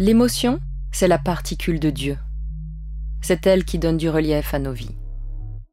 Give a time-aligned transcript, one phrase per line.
[0.00, 0.60] L'émotion,
[0.92, 2.18] c'est la particule de Dieu.
[3.20, 4.94] C'est elle qui donne du relief à nos vies.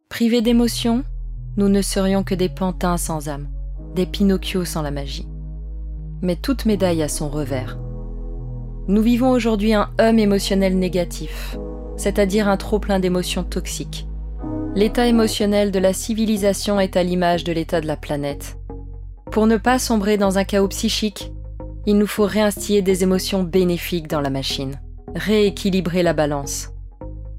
[0.09, 1.03] Privés d'émotion,
[1.57, 3.47] nous ne serions que des pantins sans âme,
[3.93, 5.27] des Pinocchio sans la magie.
[6.23, 7.77] Mais toute médaille a son revers.
[8.87, 11.55] Nous vivons aujourd'hui un hum émotionnel négatif,
[11.95, 14.07] c'est-à-dire un trop-plein d'émotions toxiques.
[14.73, 18.57] L'état émotionnel de la civilisation est à l'image de l'état de la planète.
[19.31, 21.31] Pour ne pas sombrer dans un chaos psychique,
[21.87, 24.79] il nous faut réinstiller des émotions bénéfiques dans la machine,
[25.15, 26.69] rééquilibrer la balance.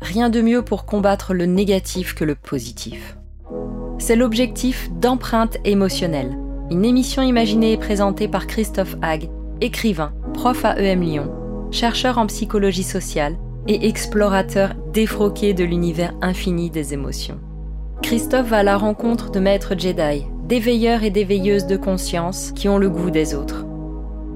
[0.00, 3.16] Rien de mieux pour combattre le négatif que le positif.
[3.98, 6.36] C'est l'objectif d'empreinte émotionnelle,
[6.70, 11.33] une émission imaginée et présentée par Christophe Hague, écrivain, prof à EM Lyon,
[11.72, 13.36] chercheur en psychologie sociale
[13.66, 17.41] et explorateur défroqué de l'univers infini des émotions.
[18.02, 22.78] Christophe va à la rencontre de maîtres Jedi, d'éveilleurs et d'éveilleuses de conscience qui ont
[22.78, 23.66] le goût des autres.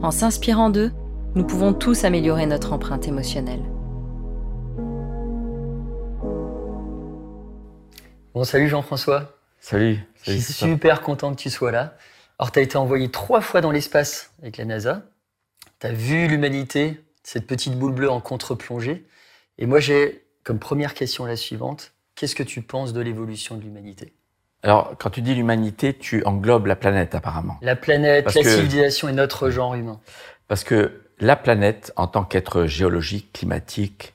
[0.02, 0.92] En s'inspirant d'eux,
[1.34, 3.60] nous pouvons tous améliorer notre empreinte émotionnelle.
[8.32, 9.36] Bon, salut Jean-François.
[9.60, 9.98] Salut.
[10.22, 11.98] Je suis super content que tu sois là.
[12.38, 15.02] Alors, tu as été envoyé trois fois dans l'espace avec la NASA.
[15.80, 19.06] Tu as vu l'humanité, cette petite boule bleue en contre-plongée.
[19.58, 21.92] Et moi, j'ai comme première question la suivante.
[22.14, 24.14] Qu'est-ce que tu penses de l'évolution de l'humanité?
[24.62, 27.58] Alors, quand tu dis l'humanité, tu englobes la planète apparemment.
[27.62, 30.00] La planète, la civilisation et notre genre humain.
[30.48, 34.14] Parce que la planète, en tant qu'être géologique, climatique,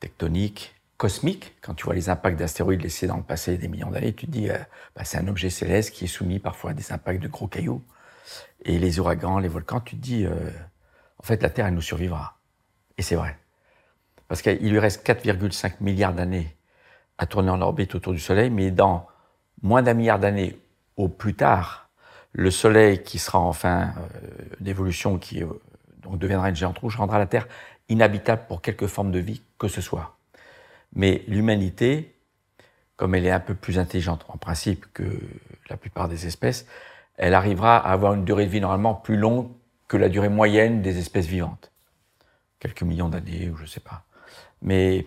[0.00, 4.12] tectonique, cosmique, quand tu vois les impacts d'astéroïdes laissés dans le passé des millions d'années,
[4.12, 4.58] tu te dis, euh,
[4.94, 7.82] bah, c'est un objet céleste qui est soumis parfois à des impacts de gros cailloux.
[8.64, 10.34] Et les ouragans, les volcans, tu te dis, euh,
[11.18, 12.38] en fait, la Terre, elle nous survivra.
[12.98, 13.36] Et c'est vrai.
[14.28, 16.56] Parce qu'il lui reste 4,5 milliards d'années
[17.18, 19.06] à tourner en orbite autour du Soleil, mais dans
[19.62, 20.58] moins d'un milliard d'années
[20.96, 21.88] au plus tard,
[22.32, 24.28] le Soleil qui sera enfin euh,
[24.60, 25.42] d'évolution, qui
[26.02, 27.46] donc deviendra une géante rouge, rendra la Terre
[27.88, 30.16] inhabitable pour quelque forme de vie que ce soit.
[30.94, 32.14] Mais l'humanité,
[32.96, 35.04] comme elle est un peu plus intelligente en principe que
[35.70, 36.66] la plupart des espèces,
[37.16, 39.48] elle arrivera à avoir une durée de vie normalement plus longue
[39.88, 41.70] que la durée moyenne des espèces vivantes.
[42.58, 44.04] Quelques millions d'années ou je sais pas.
[44.62, 45.06] Mais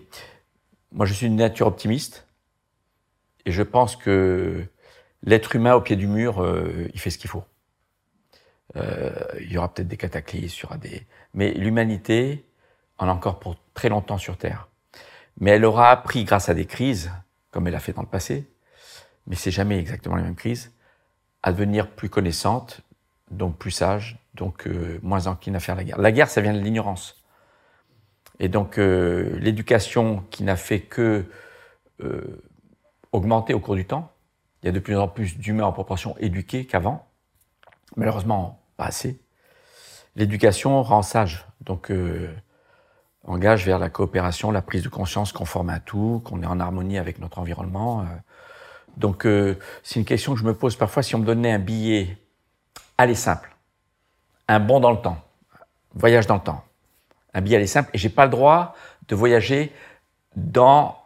[0.92, 2.25] moi je suis une nature optimiste
[3.46, 4.66] et je pense que
[5.22, 7.44] l'être humain au pied du mur, euh, il fait ce qu'il faut.
[8.74, 11.06] Euh, il y aura peut-être des cataclysmes, il y aura des...
[11.32, 12.44] Mais l'humanité
[12.98, 14.68] en a encore pour très longtemps sur Terre.
[15.38, 17.12] Mais elle aura appris grâce à des crises,
[17.52, 18.50] comme elle a fait dans le passé,
[19.28, 20.72] mais c'est jamais exactement les mêmes crises,
[21.42, 22.80] à devenir plus connaissante,
[23.30, 25.98] donc plus sage, donc euh, moins encline à faire la guerre.
[25.98, 27.22] La guerre, ça vient de l'ignorance.
[28.40, 31.24] Et donc l'éducation qui n'a fait que
[33.12, 34.12] augmenter au cours du temps,
[34.62, 37.06] il y a de plus en plus d'humains en proportion éduqués qu'avant,
[37.96, 39.20] malheureusement pas assez.
[40.16, 41.90] L'éducation rend sage, donc
[43.26, 46.60] engage vers la coopération, la prise de conscience qu'on forme un tout, qu'on est en
[46.60, 48.02] harmonie avec notre environnement.
[48.02, 48.04] Euh.
[48.96, 51.58] Donc euh, c'est une question que je me pose parfois si on me donnait un
[51.58, 52.16] billet,
[52.98, 53.54] aller simple,
[54.48, 55.18] un bon dans le temps,
[55.94, 56.64] voyage dans le temps,
[57.34, 58.74] un billet aller simple, et j'ai pas le droit
[59.08, 59.72] de voyager
[60.36, 60.96] dans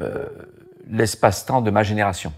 [0.00, 0.28] euh,
[0.86, 2.32] l'espace-temps de ma génération.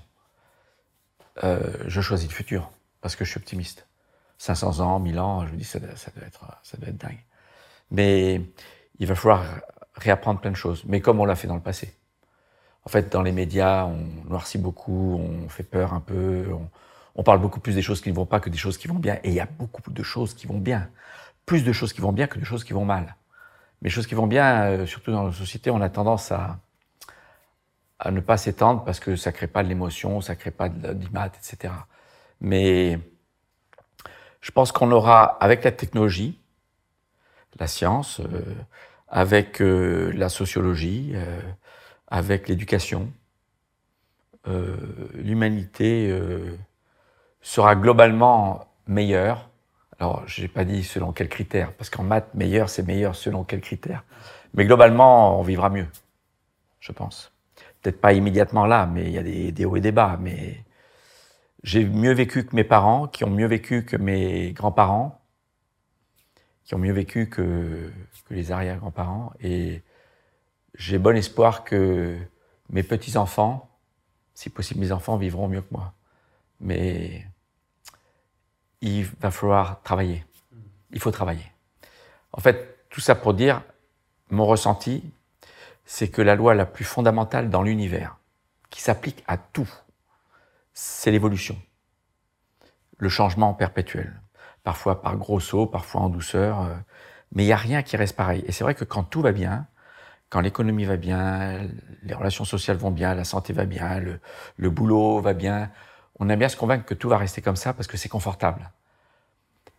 [1.43, 3.87] je choisis le futur parce que je suis optimiste.
[4.39, 7.25] 500 ans, 1000 ans, je me dis ça, ça doit être ça doit être dingue.
[7.91, 8.41] Mais
[8.99, 9.45] il va falloir
[9.95, 11.95] réapprendre plein de choses, mais comme on l'a fait dans le passé.
[12.85, 16.47] En fait, dans les médias, on noircit beaucoup, on fait peur un peu,
[17.15, 18.99] on, parle beaucoup plus des choses qui ne vont pas que des choses qui vont
[18.99, 19.19] bien.
[19.23, 20.89] Et il y a beaucoup de choses qui vont bien.
[21.47, 23.17] Plus de choses qui vont bien que de choses qui vont mal.
[23.81, 26.59] Mais les choses qui vont bien, euh, surtout dans nos sociétés, on a tendance à,
[27.99, 31.31] à ne pas s'étendre parce que ça crée pas de l'émotion, ça crée pas d'image,
[31.39, 31.73] etc.
[32.41, 32.99] Mais
[34.41, 36.39] je pense qu'on aura, avec la technologie,
[37.59, 38.43] la science, euh,
[39.09, 41.41] avec euh, la sociologie, euh,
[42.09, 43.11] avec l'éducation.
[45.15, 46.15] L'humanité
[47.41, 49.49] sera globalement meilleure.
[49.99, 53.43] Alors, je n'ai pas dit selon quels critères, parce qu'en maths, meilleur, c'est meilleur selon
[53.43, 54.05] quels critères.
[54.53, 55.87] Mais globalement, on vivra mieux,
[56.81, 57.34] je pense.
[57.85, 59.23] Peut-être pas immédiatement là, mais il y a
[59.53, 60.19] des, hauts et des bas.
[60.19, 60.65] Mais
[61.63, 65.21] j'ai mieux vécu que mes parents, qui ont mieux vécu que mes grands-parents
[66.65, 67.93] qui ont mieux vécu que,
[68.27, 69.33] que les arrière-grands-parents.
[69.41, 69.83] Et
[70.75, 72.19] j'ai bon espoir que
[72.71, 73.69] mes petits-enfants,
[74.35, 75.93] si possible mes enfants, vivront mieux que moi.
[76.61, 77.27] Mais
[78.81, 80.25] il va falloir travailler.
[80.91, 81.53] Il faut travailler.
[82.33, 83.63] En fait, tout ça pour dire,
[84.31, 85.13] mon ressenti,
[85.85, 88.17] c'est que la loi la plus fondamentale dans l'univers,
[88.71, 89.71] qui s'applique à tout,
[90.73, 91.57] c'est l'évolution,
[92.99, 94.21] le changement perpétuel
[94.65, 96.63] parfois par gros sauts, parfois en douceur.
[96.63, 96.75] Euh,
[97.33, 98.43] mais il n'y a rien qui reste pareil.
[98.49, 99.67] Et c'est vrai que quand tout va bien,
[100.31, 101.69] quand l'économie va bien,
[102.03, 104.19] les relations sociales vont bien, la santé va bien, le,
[104.57, 105.71] le boulot va bien,
[106.19, 108.71] on aime bien se convaincre que tout va rester comme ça parce que c'est confortable.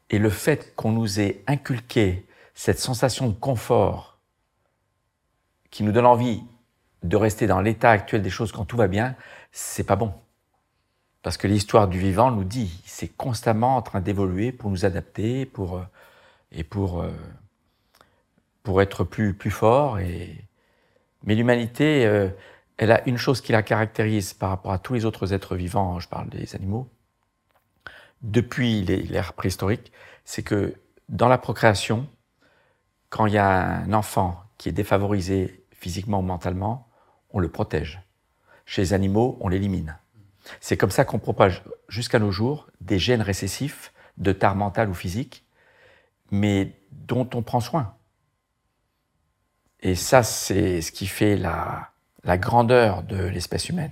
[0.10, 4.15] Et le fait qu'on nous ait inculqué cette sensation de confort
[5.76, 6.42] qui nous donne envie
[7.04, 9.14] de rester dans l'état actuel des choses quand tout va bien,
[9.52, 10.14] c'est pas bon.
[11.22, 15.46] Parce que l'histoire du vivant nous dit, c'est constamment en train d'évoluer pour nous adapter,
[15.46, 15.84] pour euh,
[16.54, 17.12] et pour euh,
[18.64, 20.00] pour être plus plus fort.
[20.00, 20.46] Et
[21.24, 22.30] mais l'humanité, euh,
[22.78, 26.00] elle a une chose qui la caractérise par rapport à tous les autres êtres vivants.
[26.00, 26.88] Je parle des animaux.
[28.22, 29.92] Depuis l'ère préhistorique,
[30.24, 30.74] c'est que
[31.10, 32.08] dans la procréation,
[33.10, 36.88] quand il y a un enfant qui est défavorisé physiquement ou mentalement,
[37.30, 38.02] on le protège.
[38.66, 40.00] Chez les animaux, on l'élimine.
[40.60, 44.96] C'est comme ça qu'on propage jusqu'à nos jours des gènes récessifs de tare mentale ou
[44.96, 45.46] physique,
[46.32, 47.94] mais dont on prend soin.
[49.82, 51.92] Et ça, c'est ce qui fait la,
[52.24, 53.92] la grandeur de l'espèce humaine.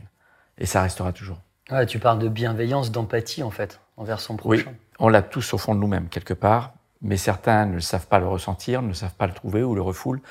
[0.58, 1.38] Et ça restera toujours.
[1.70, 4.72] Ouais, tu parles de bienveillance, d'empathie, en fait, envers son prochain.
[4.72, 6.74] Oui, on l'a tous au fond de nous-mêmes, quelque part,
[7.04, 10.24] mais certains ne savent pas le ressentir, ne savent pas le trouver ou le refoulent.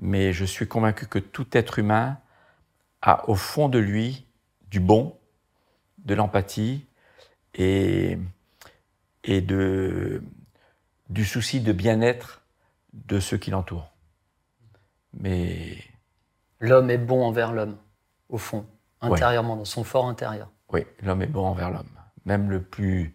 [0.00, 2.18] Mais je suis convaincu que tout être humain
[3.02, 4.26] a au fond de lui
[4.70, 5.16] du bon,
[5.98, 6.86] de l'empathie
[7.54, 8.18] et,
[9.24, 10.22] et de,
[11.10, 12.42] du souci de bien-être
[12.92, 13.92] de ceux qui l'entourent.
[15.12, 15.78] Mais.
[16.60, 17.76] L'homme est bon envers l'homme,
[18.28, 18.66] au fond,
[19.00, 20.50] intérieurement, dans son fort intérieur.
[20.72, 21.88] Oui, l'homme est bon envers l'homme.
[22.26, 23.14] Même le plus,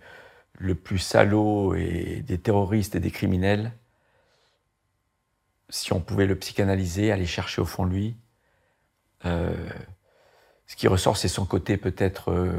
[0.57, 3.71] le plus salaud et des terroristes et des criminels,
[5.69, 8.15] si on pouvait le psychanalyser, aller chercher au fond lui,
[9.25, 9.53] euh,
[10.67, 12.51] ce qui ressort, c'est son côté peut-être, euh,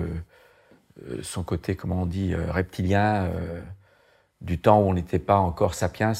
[1.02, 3.30] euh, son côté, comment on dit, reptilien,
[4.40, 6.12] du temps où on n'était pas encore sapiens,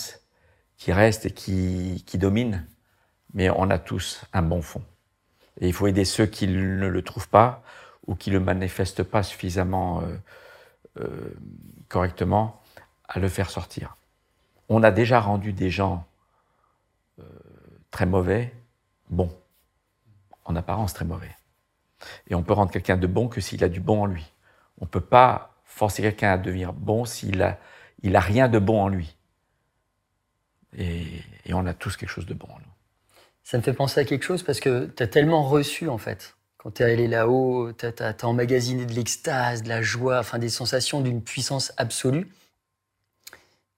[0.77, 2.67] qui reste et qui, qui domine.
[3.35, 4.83] Mais on a tous un bon fond.
[5.61, 7.63] Et il faut aider ceux qui ne le trouvent pas
[8.07, 10.03] ou qui ne le manifestent pas suffisamment
[11.89, 12.63] correctement
[13.09, 13.97] à le faire sortir.
[14.69, 16.07] On a déjà rendu des gens
[17.97, 18.53] très mauvais
[19.09, 19.35] bons,
[20.45, 21.35] en apparence très mauvais.
[22.29, 24.35] Et on peut rendre quelqu'un de bon que s'il a du bon en lui.
[24.77, 27.59] On ne peut pas forcer quelqu'un à devenir bon s'il a,
[28.03, 29.17] il a rien de bon en lui.
[30.77, 31.23] Et,
[31.55, 32.75] on a tous quelque chose de bon en nous.
[33.45, 36.37] Ça me fait penser à quelque chose parce que tu as tellement reçu, en fait.
[36.59, 40.51] Quand tu es allé là-haut, tu as, emmagasiné de l'extase, de la joie, enfin des
[40.51, 42.31] sensations d'une puissance absolue.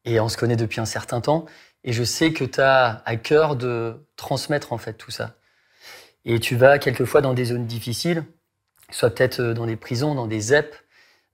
[0.04, 1.46] Et on se connaît depuis un certain temps.
[1.84, 5.36] Et je sais que tu as à cœur de transmettre, en fait, tout ça.
[6.24, 8.24] Et tu vas quelquefois dans des zones difficiles,
[8.90, 10.74] soit peut-être euh, dans des prisons, dans des ZEP,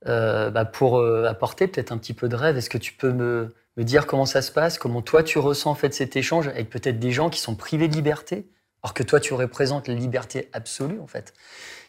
[0.07, 2.57] euh, bah pour euh, apporter peut-être un petit peu de rêve.
[2.57, 5.75] Est-ce que tu peux me, dire comment ça se passe, comment toi tu ressens en
[5.75, 8.47] fait cet échange avec peut-être des gens qui sont privés de liberté,
[8.83, 11.33] alors que toi tu représentes la liberté absolue en fait.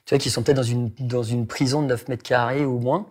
[0.06, 2.80] Tu vois, qui sont peut-être dans une, dans une prison de 9 mètres carrés ou
[2.80, 3.08] moins,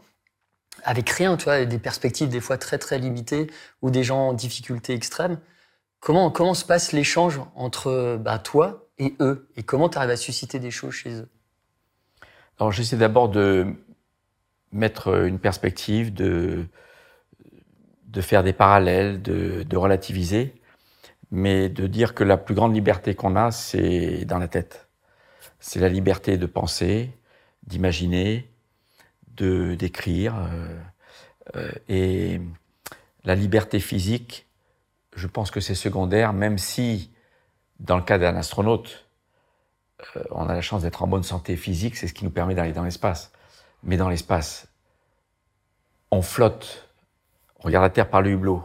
[0.82, 3.50] avec rien, tu vois, des perspectives des fois très très limitées,
[3.82, 5.38] ou des gens en difficulté extrême.
[6.00, 9.48] Comment, comment se passe l'échange entre bah, toi et eux?
[9.56, 11.28] Et comment tu arrives à susciter des choses chez eux?
[12.58, 13.74] Alors, j'essaie d'abord de
[14.72, 16.66] mettre une perspective, de,
[18.06, 20.54] de faire des parallèles, de relativiser,
[21.30, 24.88] mais de dire que la plus grande liberté qu'on a, c'est dans la tête.
[25.58, 27.10] C'est la liberté de penser,
[27.66, 28.53] d'imaginer,
[29.36, 30.80] de d'écrire, euh,
[31.56, 32.40] euh, et
[33.24, 34.46] la liberté physique,
[35.14, 37.12] je pense que c'est secondaire, même si
[37.80, 39.06] dans le cas d'un astronaute,
[40.16, 42.54] euh, on a la chance d'être en bonne santé physique, c'est ce qui nous permet
[42.54, 43.32] d'aller dans l'espace.
[43.82, 44.68] Mais dans l'espace,
[46.10, 46.88] on flotte,
[47.60, 48.62] on regarde la Terre par le hublot.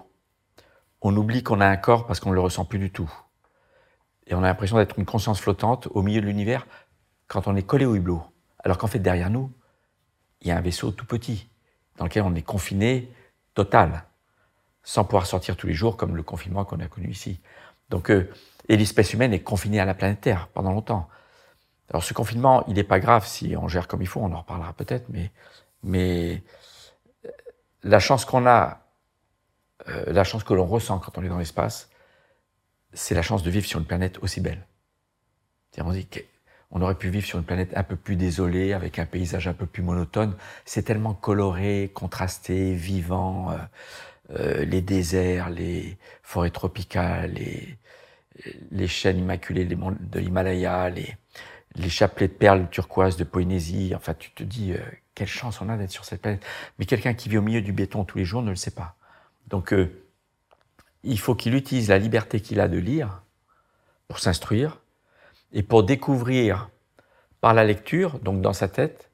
[1.02, 3.12] On oublie qu'on a un corps parce qu'on ne le ressent plus du tout.
[4.28, 6.68] Et on a l'impression d'être une conscience flottante au milieu de l'univers
[7.28, 8.22] quand on est collé au hublot.
[8.64, 9.52] Alors qu'en fait, derrière nous,
[10.42, 11.50] il y a un vaisseau tout petit
[11.98, 13.12] dans lequel on est confiné
[13.54, 14.06] total,
[14.84, 17.42] sans pouvoir sortir tous les jours comme le confinement qu'on a connu ici.
[17.90, 18.32] Donc, euh,
[18.68, 21.10] et l'espèce humaine est confinée à la planète Terre pendant longtemps.
[21.90, 24.40] Alors ce confinement, il n'est pas grave si on gère comme il faut, on en
[24.40, 25.32] reparlera peut-être, mais,
[25.84, 26.44] mais
[27.26, 27.30] euh,
[27.84, 28.86] la chance qu'on a,
[29.88, 31.90] euh, la chance que l'on ressent quand on est dans l'espace,
[32.94, 34.66] c'est la chance de vivre sur une planète aussi belle.
[35.78, 36.08] On dit
[36.70, 39.54] qu'on aurait pu vivre sur une planète un peu plus désolée, avec un paysage un
[39.54, 40.36] peu plus monotone.
[40.66, 43.52] C'est tellement coloré, contrasté, vivant.
[44.32, 47.78] Euh, les déserts, les forêts tropicales, les,
[48.72, 51.16] les chaînes immaculées de l'Himalaya, les,
[51.76, 53.94] les chapelets de perles turquoises de Polynésie.
[53.96, 54.80] Enfin, tu te dis, euh,
[55.16, 56.46] quelle chance on a d'être sur cette planète.
[56.78, 58.96] Mais quelqu'un qui vit au milieu du béton tous les jours ne le sait pas.
[59.48, 59.92] Donc, euh,
[61.04, 63.24] il faut qu'il utilise la liberté qu'il a de lire
[64.08, 64.80] pour s'instruire
[65.52, 66.70] et pour découvrir
[67.42, 69.10] par la lecture, donc dans sa tête,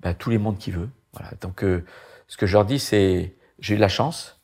[0.00, 0.90] ben, tous les mondes qu'il veut.
[1.12, 1.30] Voilà.
[1.40, 1.84] Donc, euh,
[2.28, 4.40] ce que je leur dis, c'est j'ai eu de la chance,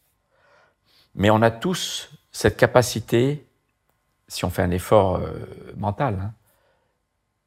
[1.15, 3.45] mais on a tous cette capacité,
[4.29, 5.33] si on fait un effort euh,
[5.77, 6.35] mental, hein,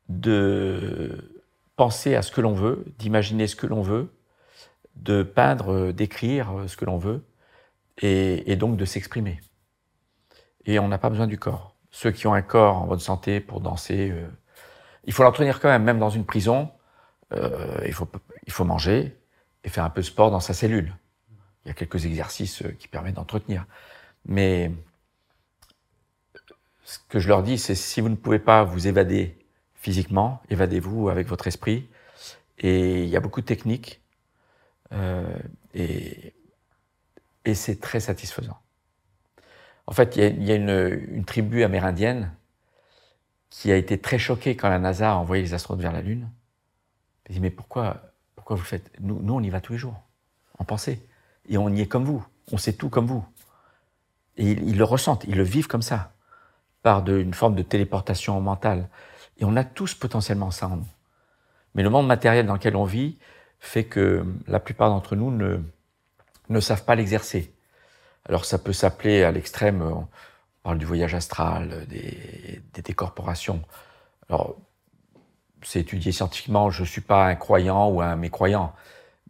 [0.09, 1.41] de
[1.75, 4.13] penser à ce que l'on veut, d'imaginer ce que l'on veut,
[4.95, 7.23] de peindre, euh, d'écrire ce que l'on veut,
[8.01, 9.39] et, donc de s'exprimer.
[10.65, 11.72] Et on n'a pas besoin du corps.
[11.95, 14.27] Ceux qui ont un corps en bonne santé pour danser, euh,
[15.05, 16.71] il faut l'entretenir quand même, même dans une prison.
[17.33, 18.09] Euh, il, faut,
[18.47, 19.15] il faut manger
[19.63, 20.95] et faire un peu de sport dans sa cellule.
[21.63, 23.67] Il y a quelques exercices euh, qui permettent d'entretenir.
[24.25, 24.71] Mais
[26.83, 29.37] ce que je leur dis, c'est si vous ne pouvez pas vous évader
[29.75, 31.87] physiquement, évadez-vous avec votre esprit.
[32.57, 34.01] Et il y a beaucoup de techniques.
[35.73, 36.33] Et
[37.45, 38.57] et c'est très satisfaisant.
[39.85, 42.33] En fait, il y a, une, tribu amérindienne
[43.49, 46.29] qui a été très choquée quand la NASA a envoyé les astronautes vers la Lune.
[47.25, 48.91] Elle dit, mais pourquoi, pourquoi vous faites?
[48.99, 50.01] Nous, nous, on y va tous les jours,
[50.57, 51.05] en pensée.
[51.49, 53.25] Et on y est comme vous, on sait tout comme vous.
[54.37, 56.13] Et ils, le ressentent, ils le vivent comme ça,
[56.81, 58.89] par une forme de téléportation mentale.
[59.37, 60.87] Et on a tous potentiellement ça en nous.
[61.75, 63.17] Mais le monde matériel dans lequel on vit
[63.59, 65.59] fait que la plupart d'entre nous ne,
[66.49, 67.52] ne savent pas l'exercer.
[68.25, 70.07] Alors ça peut s'appeler à l'extrême, on
[70.63, 73.61] parle du voyage astral, des, des décorporations.
[74.29, 74.55] Alors
[75.61, 78.73] c'est étudié scientifiquement, je ne suis pas un croyant ou un mécroyant,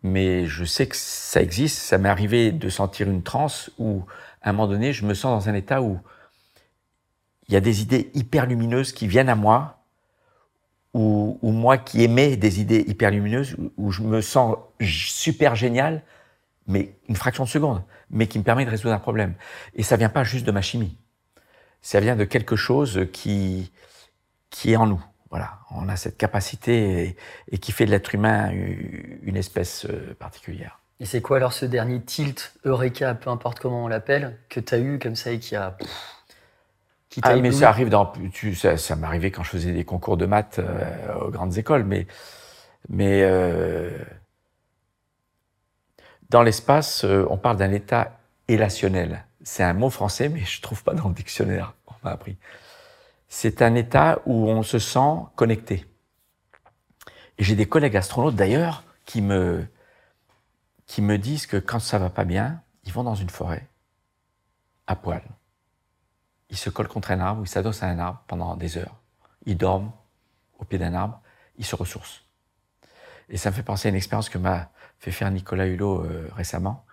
[0.03, 1.77] mais je sais que ça existe.
[1.79, 4.03] Ça m'est arrivé de sentir une transe où,
[4.41, 5.99] à un moment donné, je me sens dans un état où
[7.47, 9.79] il y a des idées hyper lumineuses qui viennent à moi,
[10.93, 16.03] ou, moi qui aimais des idées hyper lumineuses, où je me sens super génial,
[16.67, 19.35] mais une fraction de seconde, mais qui me permet de résoudre un problème.
[19.75, 20.97] Et ça vient pas juste de ma chimie.
[21.81, 23.71] Ça vient de quelque chose qui,
[24.49, 25.03] qui est en nous.
[25.29, 25.59] Voilà.
[25.71, 27.17] On a cette capacité
[27.51, 30.79] et, qui fait de l'être humain une espèce euh, particulière.
[30.99, 34.75] Et c'est quoi alors ce dernier tilt, Eureka, peu importe comment on l'appelle, que tu
[34.75, 35.75] as eu comme ça et qui a.
[37.09, 38.05] qui ah, mais ça arrive dans.
[38.31, 41.83] Tu, ça, ça m'arrivait quand je faisais des concours de maths euh, aux grandes écoles,
[41.83, 42.05] mais.
[42.87, 43.89] mais euh,
[46.33, 49.23] dans l'espace, euh, on parle d'un état élationnel.
[49.43, 51.75] C'est un mot français, mais je ne trouve pas dans le dictionnaire.
[51.85, 52.37] On m'a appris.
[53.27, 55.85] C'est un état où on se sent connecté.
[57.37, 59.67] J'ai des collègues astronautes d'ailleurs qui me,
[60.87, 63.67] qui me disent que quand ça va pas bien, ils vont dans une forêt,
[64.87, 65.21] à poil.
[66.49, 68.95] Ils se collent contre un arbre, ils s'adossent à un arbre pendant des heures.
[69.45, 69.91] Ils dorment
[70.57, 71.21] au pied d'un arbre,
[71.59, 72.23] ils se ressourcent.
[73.29, 74.71] Et ça me fait penser à une expérience que m'a
[75.03, 76.85] fait faire Nicolas Hulot euh, récemment.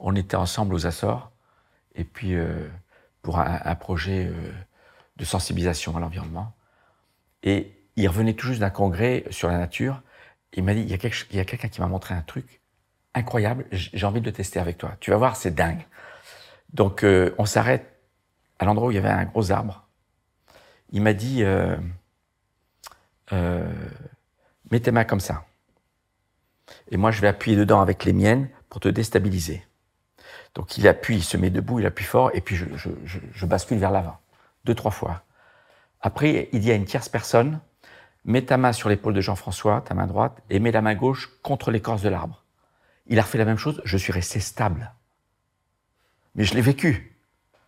[0.00, 1.30] On était ensemble aux Açores,
[1.94, 2.68] et puis euh,
[3.22, 4.52] pour un, projet euh,
[5.16, 6.52] de sensibilisation à l'environnement.
[7.44, 10.02] Et il revenait tout juste d'un congrès sur la nature.
[10.54, 10.94] Il m'a dit, il y
[11.38, 12.60] a, quelqu'un qui m'a montré un truc
[13.14, 14.96] incroyable, j'ai envie de le tester avec toi.
[14.98, 15.86] Tu vas voir, c'est dingue.
[16.72, 18.00] Donc on s'arrête
[18.58, 19.86] à l'endroit où il y avait un gros arbre.
[20.90, 21.44] Il m'a dit,
[23.30, 25.44] mets tes mains comme ça
[26.90, 29.64] et moi je vais appuyer dedans avec les miennes pour te déstabiliser.
[30.54, 33.90] Donc il appuie, il se met debout, il appuie fort, et puis je, bascule vers
[33.90, 34.18] l'avant,
[34.64, 35.22] deux, trois fois.
[36.00, 37.60] Après, il dit à une tierce personne,
[38.24, 41.30] mets ta main sur l'épaule de Jean-François, ta main droite, et mets la main gauche
[41.42, 42.44] contre l'écorce de l'arbre.
[43.06, 44.92] Il a refait la même chose, je suis resté stable.
[46.34, 47.16] Mais je l'ai vécu.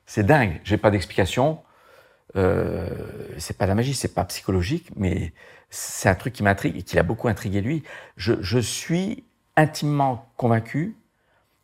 [0.07, 1.63] C'est dingue, j'ai pas d'explication.
[2.37, 2.89] Euh,
[3.39, 5.33] c'est pas de la magie, c'est pas psychologique, mais
[5.71, 7.85] c'est un truc qui m'intrigue et qui l'a beaucoup intrigué lui.
[8.17, 9.25] Je, suis
[9.57, 10.97] intimement convaincu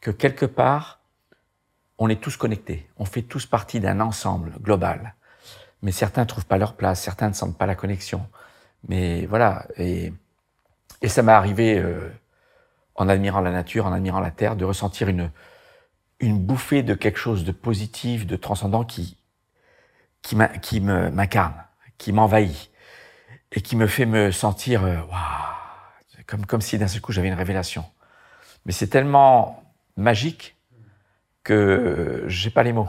[0.01, 1.01] que quelque part,
[1.99, 2.89] on est tous connectés.
[2.99, 5.15] On fait tous partie d'un ensemble global.
[5.83, 8.27] Mais certains ne trouvent pas leur place, certains ne sentent pas la connexion.
[8.89, 9.67] Mais voilà.
[9.77, 10.13] Et,
[11.07, 12.11] ça m'est arrivé, euh,
[12.95, 15.31] en admirant la nature, en admirant la terre, de ressentir une,
[16.21, 19.17] une bouffée de quelque chose de positif, de transcendant qui,
[20.23, 21.55] qui m'incarne,
[21.99, 22.71] qui m'envahit
[23.53, 24.97] et qui me fait me sentir euh,
[26.27, 27.85] comme, comme si d'un seul coup j'avais une révélation.
[28.67, 29.63] Mais c'est tellement
[29.97, 30.57] magique
[31.43, 32.89] que j'ai pas les mots.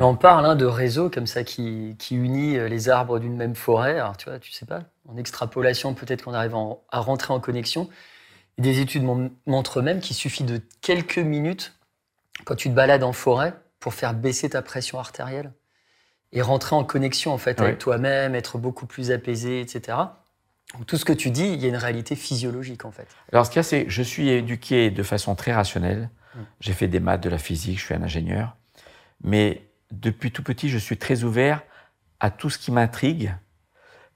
[0.00, 3.54] On parle hein, de réseaux comme ça qui, qui unit euh, les arbres d'une même
[3.54, 3.98] forêt.
[3.98, 6.56] Alors, tu vois, tu sais pas, en extrapolation, peut-être qu'on arrive
[6.90, 7.88] à rentrer en connexion.
[8.58, 9.04] des études
[9.46, 11.74] montrent même qu'il suffit de quelques minutes
[12.44, 15.52] quand tu te balades en forêt pour faire baisser ta pression artérielle
[16.34, 19.96] et rentrer en connexion en fait avec toi-même, être beaucoup plus apaisé, etc.
[20.86, 23.06] tout ce que tu dis, il y a une réalité physiologique en fait.
[23.32, 26.10] Alors ce qu'il y a, c'est je suis éduqué de façon très rationnelle.
[26.34, 26.38] Mm.
[26.60, 28.56] J'ai fait des maths, de la physique, je suis un ingénieur.
[29.22, 29.62] Mais
[29.92, 31.62] depuis tout petit, je suis très ouvert
[32.18, 33.34] à tout ce qui m'intrigue.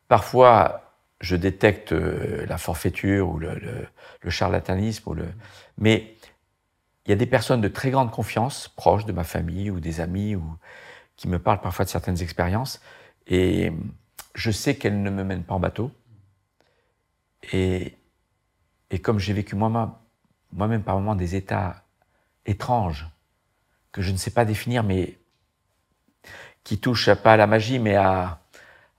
[0.09, 3.87] Parfois, je détecte euh, la forfaiture ou le,
[4.29, 5.27] charlatanisme, ou le...
[5.77, 6.15] mais
[7.07, 10.01] il y a des personnes de très grande confiance, proches de ma famille ou des
[10.01, 10.45] amis, ou
[11.19, 12.81] qui me parlent parfois de certaines expériences,
[13.27, 13.71] et
[14.35, 15.91] je sais qu'elles ne me mènent pas en bateau.
[17.53, 17.95] Et,
[18.91, 19.91] et comme j'ai vécu moi-même
[20.53, 21.85] moi par moments des états
[22.47, 23.07] étranges
[23.93, 25.19] que je ne sais pas définir, mais
[26.65, 28.41] qui touchent pas à la magie, mais à,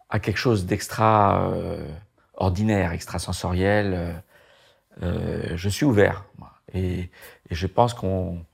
[0.10, 1.88] à quelque chose d'extra euh,
[2.36, 3.94] ordinaire, extrasensoriel.
[3.94, 4.14] Euh,
[5.04, 6.26] euh, je suis ouvert.
[6.74, 7.00] Et,
[7.50, 8.46] et, je pense qu'on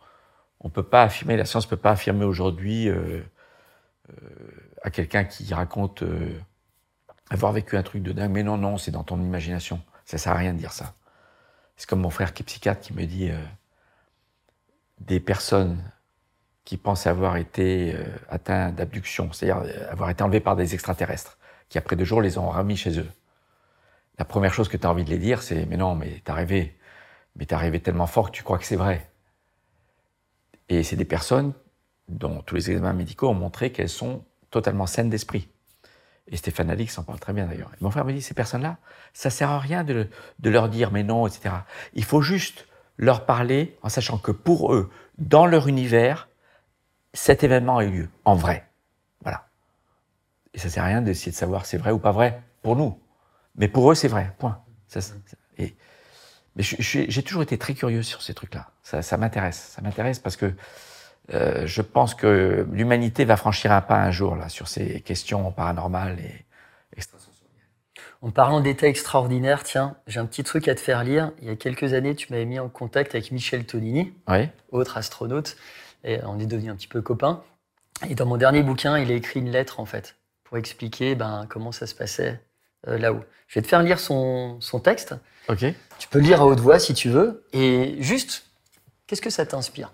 [0.59, 3.21] on peut pas affirmer, la science peut pas affirmer aujourd'hui euh,
[4.81, 6.03] à quelqu'un qui raconte
[7.29, 8.31] avoir vécu un truc de dingue.
[8.31, 9.81] Mais non, non, c'est dans ton imagination.
[10.05, 10.93] Ça sert à rien de dire ça.
[11.77, 13.31] C'est comme mon frère qui est psychiatre qui me dit
[14.99, 15.81] des personnes
[16.63, 17.95] qui pensent avoir été
[18.29, 21.37] atteints d'abduction, c'est-à-dire avoir été enlevés par des extraterrestres,
[21.69, 23.09] qui après deux jours les ont remis chez eux
[24.17, 26.33] la première chose que tu as envie de les dire, c'est mais non, mais t'as
[26.33, 26.77] rêvé.
[27.35, 29.09] Mais t'as rêvé tellement fort que tu crois que c'est vrai.
[30.69, 31.53] Et c'est des personnes
[32.07, 35.49] dont tous les examens médicaux ont montré qu'elles sont totalement saines d'esprit.
[36.27, 37.71] Et Stéphane Alix en parle très bien d'ailleurs.
[37.81, 38.77] Mon frère me dit, ces personnes-là,
[39.13, 40.07] ça sert à rien de,
[40.39, 41.55] de, leur dire mais non, etc.
[41.93, 46.27] Il faut juste leur parler en sachant que pour eux, dans leur univers,
[47.13, 48.67] cet événement a eu lieu, en vrai.
[49.21, 49.47] Voilà.
[50.53, 52.99] Et ça sert à rien d'essayer de savoir c'est vrai ou pas vrai pour nous.
[53.55, 54.61] Mais pour eux, c'est vrai, point.
[55.57, 55.75] Et,
[56.55, 58.71] mais j'ai toujours été très curieux sur ces trucs-là.
[58.81, 59.73] Ça m'intéresse.
[59.75, 60.53] Ça m'intéresse parce que
[61.33, 65.51] euh, je pense que l'humanité va franchir un pas un jour là sur ces questions
[65.51, 66.45] paranormales et
[66.95, 67.35] extrasensorielles.
[68.21, 71.31] En parlant d'état extraordinaire, tiens, j'ai un petit truc à te faire lire.
[71.41, 74.49] Il y a quelques années, tu m'avais mis en contact avec Michel Tonini, oui.
[74.71, 75.57] autre astronaute,
[76.03, 77.43] et on est devenus un petit peu copains.
[78.09, 81.45] Et dans mon dernier bouquin, il a écrit une lettre en fait pour expliquer ben,
[81.49, 82.39] comment ça se passait
[82.87, 83.23] euh, là-haut.
[83.47, 85.15] Je vais te faire lire son, son texte.
[85.47, 85.65] Ok.
[85.97, 87.45] Tu peux lire à haute voix si tu veux.
[87.53, 88.47] Et juste,
[89.07, 89.91] qu'est-ce que ça t'inspire?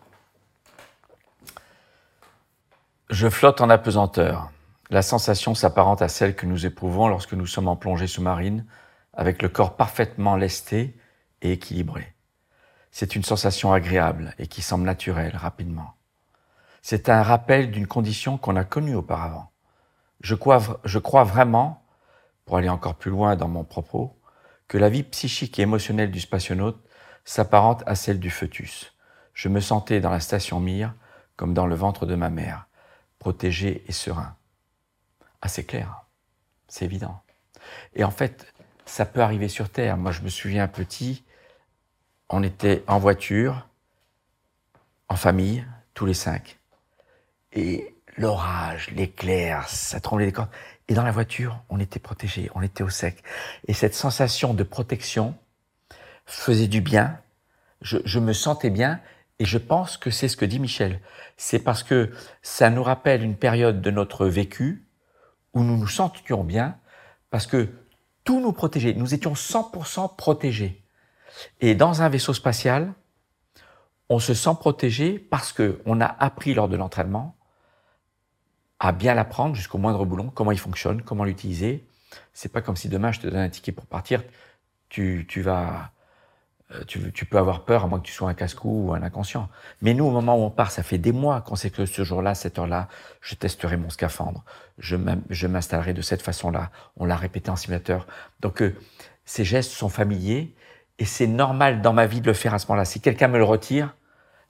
[3.11, 4.51] Je flotte en apesanteur.
[4.89, 8.65] La sensation s'apparente à celle que nous éprouvons lorsque nous sommes en plongée sous-marine,
[9.11, 10.97] avec le corps parfaitement lesté
[11.41, 12.13] et équilibré.
[12.89, 15.95] C'est une sensation agréable et qui semble naturelle rapidement.
[16.81, 19.51] C'est un rappel d'une condition qu'on a connue auparavant.
[20.21, 21.83] Je crois, vraiment
[22.45, 24.17] pour aller encore plus loin dans mon propos,
[24.69, 26.81] que la vie psychique et émotionnelle du spationaute
[27.25, 28.93] s'apparente à celle du fœtus.
[29.33, 30.93] Je me sentais dans la station Mir
[31.35, 32.67] comme dans le ventre de ma mère,
[33.21, 34.35] protégé et serein.
[35.43, 36.05] Ah, c'est clair,
[36.67, 37.21] c'est évident.
[37.93, 38.51] Et en fait,
[38.85, 39.95] ça peut arriver sur Terre.
[39.95, 41.23] Moi, je me souviens petit,
[42.29, 43.67] on était en voiture,
[45.07, 46.57] en famille, tous les cinq.
[47.53, 50.49] Et l'orage, l'éclair, ça tremblait les cordes.
[50.87, 53.21] Et dans la voiture, on était protégé, on était au sec.
[53.67, 55.37] Et cette sensation de protection
[56.25, 57.19] faisait du bien.
[57.81, 58.99] Je, me sentais bien.
[59.41, 61.01] Et je pense que c'est ce que dit Michel.
[61.35, 62.11] C'est parce que
[62.43, 64.87] ça nous rappelle une période de notre vécu
[65.55, 66.77] où nous nous sentions bien,
[67.31, 67.67] parce que
[68.23, 68.93] tout nous protégeait.
[68.93, 70.85] Nous étions 100% protégés.
[71.59, 72.93] Et dans un vaisseau spatial,
[74.09, 77.35] on se sent protégé parce que on a appris lors de l'entraînement
[78.79, 81.87] à bien l'apprendre jusqu'au moindre boulon, comment il fonctionne, comment l'utiliser.
[82.31, 84.23] C'est pas comme si demain je te donne un ticket pour partir,
[84.89, 85.93] tu, tu vas,
[86.87, 89.49] tu, tu, peux avoir peur à moins que tu sois un casse-cou ou un inconscient.
[89.81, 92.03] Mais nous, au moment où on part, ça fait des mois qu'on sait que ce
[92.03, 92.87] jour-là, cette heure-là,
[93.21, 94.43] je testerai mon scaphandre,
[94.77, 96.71] je m'installerai de cette façon-là.
[96.97, 98.07] On l'a répété en simulateur.
[98.39, 98.75] Donc, euh,
[99.25, 100.55] ces gestes sont familiers
[100.99, 102.85] et c'est normal dans ma vie de le faire à ce moment-là.
[102.85, 103.95] Si quelqu'un me le retire,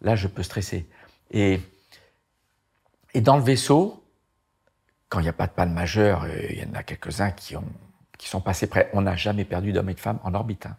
[0.01, 0.89] là, je peux stresser.
[1.31, 1.59] Et,
[3.13, 4.03] et dans le vaisseau,
[5.09, 7.55] quand il n'y a pas de panne majeure, euh, il y en a quelques-uns qui
[8.19, 8.89] sont passés près.
[8.93, 10.65] On n'a jamais perdu d'hommes et de femmes en orbite.
[10.65, 10.77] Hein.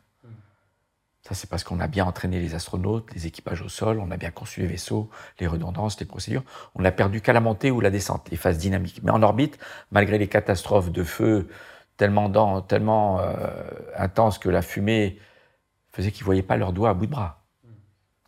[1.23, 4.17] Ça, c'est parce qu'on a bien entraîné les astronautes, les équipages au sol, on a
[4.17, 5.09] bien conçu les vaisseaux,
[5.39, 6.43] les redondances, les procédures.
[6.75, 9.01] On n'a perdu qu'à la montée ou la descente, les phases dynamiques.
[9.05, 9.59] Mais en orbite,
[9.93, 11.49] malgré les catastrophes de feu
[11.97, 13.37] tellement, tellement euh,
[13.97, 15.21] intenses que la fumée
[15.93, 17.45] faisait qu'ils ne voyaient pas leurs doigts à bout de bras.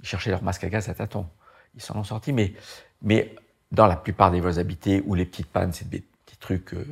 [0.00, 1.26] Ils cherchaient leur masque à gaz à tâtons.
[1.74, 3.34] Ils s'en ont sortis, mais,
[3.72, 6.86] dans la plupart des voies habitées où les petites pannes, c'est des petits trucs euh,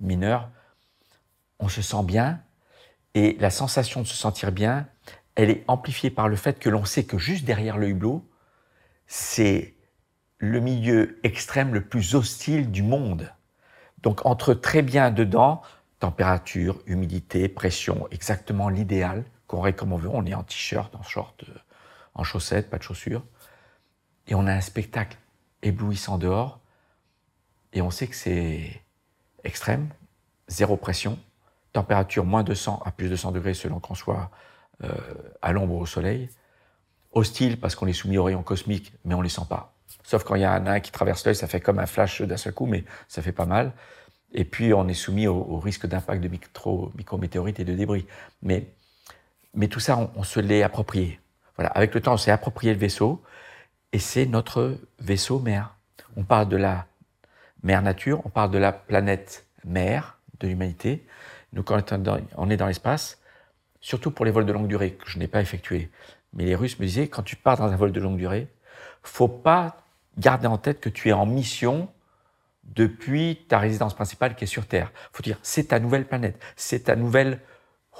[0.00, 0.50] mineurs,
[1.58, 2.40] on se sent bien
[3.14, 4.86] et la sensation de se sentir bien,
[5.34, 8.28] elle est amplifiée par le fait que l'on sait que juste derrière le hublot,
[9.06, 9.74] c'est
[10.38, 13.32] le milieu extrême le plus hostile du monde.
[14.02, 15.62] Donc entre très bien dedans,
[15.98, 20.08] température, humidité, pression, exactement l'idéal qu'on aurait comme on veut.
[20.10, 21.52] On est en t-shirt, en short, euh,
[22.14, 23.22] en chaussettes, pas de chaussures.
[24.26, 25.18] Et on a un spectacle
[25.62, 26.60] éblouissant dehors,
[27.72, 28.82] et on sait que c'est
[29.44, 29.88] extrême,
[30.48, 31.18] zéro pression,
[31.72, 34.30] température moins 200 à plus de 200 degrés selon qu'on soit
[34.84, 34.88] euh,
[35.42, 36.28] à l'ombre au soleil,
[37.12, 39.74] hostile parce qu'on est soumis aux rayons cosmiques, mais on les sent pas.
[40.04, 42.22] Sauf quand il y a un nain qui traverse l'œil, ça fait comme un flash
[42.22, 43.72] d'un seul coup, mais ça fait pas mal.
[44.32, 48.06] Et puis on est soumis au, risque d'impact de micro, micrométéorites et de débris.
[48.42, 48.66] Mais,
[49.68, 51.20] tout ça, on, on se l'est approprié.
[51.56, 51.70] Voilà.
[51.70, 53.22] Avec le temps, on s'est approprié le vaisseau,
[53.92, 55.74] et c'est notre vaisseau mère.
[56.16, 56.86] On parle de la
[57.62, 61.06] mère nature, on parle de la planète mère de l'humanité.
[61.52, 61.92] Nous, quand
[62.36, 63.19] on est dans l'espace,
[63.80, 65.90] surtout pour les vols de longue durée, que je n'ai pas effectués,
[66.32, 68.48] mais les Russes me disaient, quand tu pars dans un vol de longue durée,
[69.02, 69.76] faut pas
[70.18, 71.88] garder en tête que tu es en mission
[72.64, 74.92] depuis ta résidence principale qui est sur Terre.
[75.12, 77.40] faut dire, c'est ta nouvelle planète, c'est ta nouvelle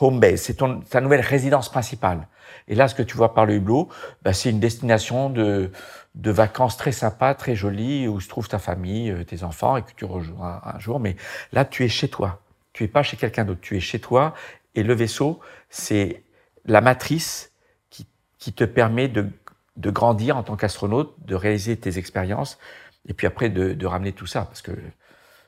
[0.01, 2.29] home base, c'est ta nouvelle résidence principale.
[2.69, 3.88] Et là, ce que tu vois par le hublot,
[4.23, 5.71] bah, c'est une destination de,
[6.14, 9.83] de vacances très sympa, très jolie, où se trouve ta famille, euh, tes enfants, et
[9.83, 11.01] que tu rejoins un jour.
[11.01, 11.16] Mais
[11.53, 12.40] là, tu es chez toi.
[12.73, 13.61] Tu es pas chez quelqu'un d'autre.
[13.61, 14.35] Tu es chez toi.
[14.74, 16.24] Et le vaisseau, c'est
[16.64, 17.52] la matrice
[17.90, 18.06] qui,
[18.38, 19.28] qui te permet de,
[19.76, 22.59] de grandir en tant qu'astronaute, de réaliser tes expériences,
[23.06, 24.44] et puis après de, de ramener tout ça.
[24.44, 24.72] Parce que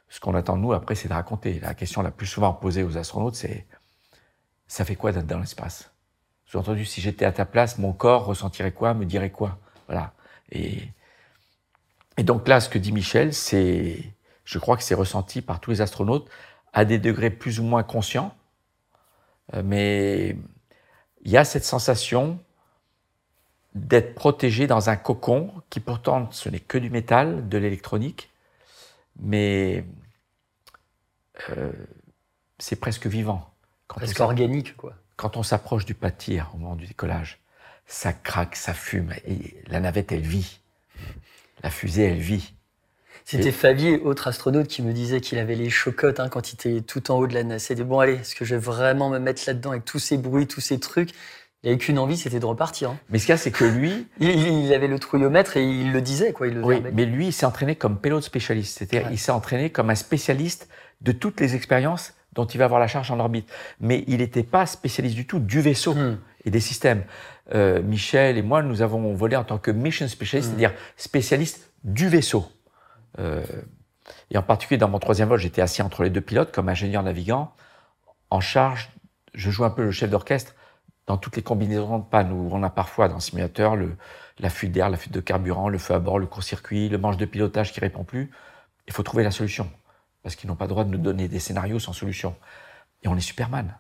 [0.09, 1.61] ce qu'on attend de nous, après, c'est de raconter.
[1.61, 3.67] La question la plus souvent posée aux astronautes, c'est
[4.67, 5.91] ça fait quoi d'être dans l'espace?
[6.47, 9.59] J'ai entendu, si j'étais à ta place, mon corps ressentirait quoi, me dirait quoi?
[9.87, 10.13] Voilà.
[10.51, 10.83] Et,
[12.17, 14.03] et donc là, ce que dit Michel, c'est,
[14.45, 16.29] je crois que c'est ressenti par tous les astronautes
[16.73, 18.35] à des degrés plus ou moins conscients,
[19.65, 20.37] mais
[21.23, 22.39] il y a cette sensation
[23.75, 28.31] d'être protégé dans un cocon qui pourtant ce n'est que du métal, de l'électronique,
[29.19, 29.85] mais
[31.51, 31.73] euh,
[32.59, 33.51] c'est presque vivant.
[33.89, 34.95] presque organique, quoi.
[35.17, 37.39] Quand on s'approche du pâtir au moment du décollage,
[37.87, 40.61] ça craque, ça fume, et la navette, elle vit.
[41.63, 42.55] La fusée, elle vit.
[43.25, 46.81] C'était Fabier, autre astronaute, qui me disait qu'il avait les chocottes hein, quand il était
[46.81, 47.75] tout en haut de la NASA.
[47.75, 50.19] Il dit, bon, allez, est-ce que je vais vraiment me mettre là-dedans avec tous ces
[50.19, 51.11] bruits, tous ces trucs
[51.63, 52.91] Il n'avait qu'une envie, c'était de repartir.
[52.91, 52.99] Hein.
[53.11, 54.07] Mais ce qu'il y a, c'est que lui...
[54.21, 56.49] il, avait le trouillomètre et il le disait, quoi.
[56.49, 58.79] Il le oui, mais lui, il s'est entraîné comme pilote spécialiste.
[58.79, 60.69] C'est-à-dire, il s'est entraîné comme un spécialiste
[61.01, 63.49] de toutes les expériences dont il va avoir la charge en orbite.
[63.81, 66.19] Mais il n'était pas spécialiste du tout du vaisseau hmm.
[66.45, 67.05] et des systèmes.
[67.55, 70.51] Euh, Michel et moi, nous avons volé en tant que mission specialist, hmm.
[70.51, 72.47] c'est-à-dire spécialiste du vaisseau.
[73.19, 73.45] Euh,
[74.31, 77.03] et en particulier, dans mon troisième vol, j'étais assis entre les deux pilotes comme ingénieur
[77.03, 77.55] navigant,
[78.31, 78.91] en charge,
[79.35, 80.55] je joue un peu le chef d'orchestre
[81.07, 83.77] dans toutes les combinaisons de panne où on a parfois dans le simulateur
[84.39, 87.17] la fuite d'air, la fuite de carburant, le feu à bord, le court-circuit, le manche
[87.17, 88.31] de pilotage qui répond plus.
[88.87, 89.71] Il faut trouver la solution
[90.23, 92.35] parce qu'ils n'ont pas le droit de nous donner des scénarios sans solution.
[93.03, 93.77] Et on est Superman.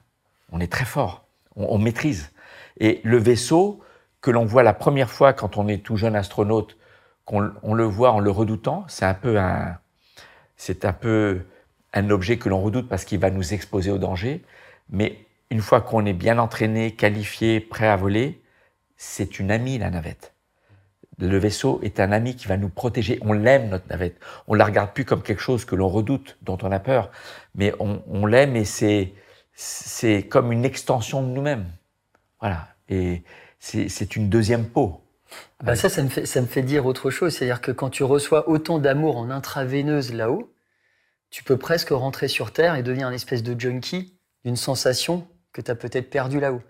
[0.50, 1.24] On est très fort.
[1.54, 2.32] On, maîtrise.
[2.78, 3.82] Et le vaisseau
[4.20, 6.76] que l'on voit la première fois quand on est tout jeune astronaute,
[7.24, 9.78] qu'on on le voit en le redoutant, c'est un peu un,
[10.56, 11.42] c'est un peu
[11.92, 14.44] un objet que l'on redoute parce qu'il va nous exposer au danger.
[14.90, 18.42] Mais une fois qu'on est bien entraîné, qualifié, prêt à voler,
[18.96, 20.32] c'est une amie la navette
[21.28, 23.18] le vaisseau est un ami qui va nous protéger.
[23.22, 24.18] On l'aime, notre navette.
[24.46, 27.10] On la regarde plus comme quelque chose que l'on redoute, dont on a peur,
[27.54, 29.12] mais on, l'aime et c'est,
[29.54, 31.66] c'est comme une extension de nous-mêmes.
[32.40, 32.68] Voilà.
[32.88, 33.22] Et
[33.58, 35.01] c'est une deuxième peau.
[35.62, 37.34] Bah ça, ça me, fait, ça me fait dire autre chose.
[37.34, 40.52] C'est-à-dire que quand tu reçois autant d'amour en intraveineuse là-haut,
[41.30, 44.14] tu peux presque rentrer sur Terre et devenir un espèce de junkie
[44.44, 46.62] d'une sensation que tu as peut-être perdue là-haut.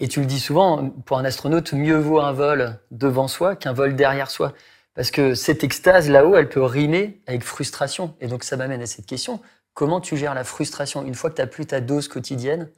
[0.00, 3.72] Et tu le dis souvent, pour un astronaute, mieux vaut un vol devant soi qu'un
[3.72, 4.52] vol derrière soi.
[4.94, 8.14] Parce que cette extase là-haut, elle peut rimer avec frustration.
[8.20, 9.40] Et donc ça m'amène à cette question.
[9.74, 12.70] Comment tu gères la frustration une fois que tu n'as plus ta dose quotidienne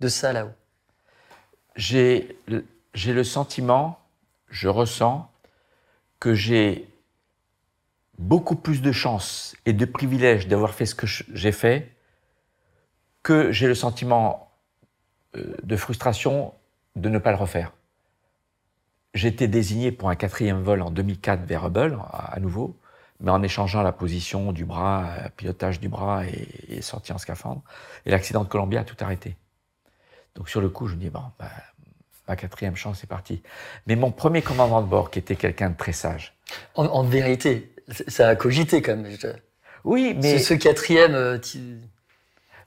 [0.00, 0.52] de ça là-haut?
[1.76, 3.97] J'ai le sentiment,
[4.50, 5.30] je ressens
[6.20, 6.88] que j'ai
[8.18, 11.94] beaucoup plus de chance et de privilèges d'avoir fait ce que j'ai fait
[13.22, 14.50] que j'ai le sentiment
[15.36, 16.54] euh, de frustration
[16.96, 17.72] de ne pas le refaire.
[19.14, 22.78] J'étais désigné pour un quatrième vol en 2004 vers Hubble, à nouveau,
[23.20, 27.62] mais en échangeant la position du bras, euh, pilotage du bras et, sorti en scaphandre.
[28.06, 29.36] Et l'accident de Columbia a tout arrêté.
[30.34, 31.50] Donc sur le coup, je me dis, bon, bah,
[32.28, 33.42] ma quatrième chance est partie.
[33.86, 36.36] Mais mon premier commandant de bord, qui était quelqu'un de très sage.
[36.74, 37.72] En, vérité,
[38.06, 39.16] ça a cogité quand même.
[39.84, 40.38] Oui, mais.
[40.38, 41.14] Ce quatrième.
[41.14, 41.38] Euh,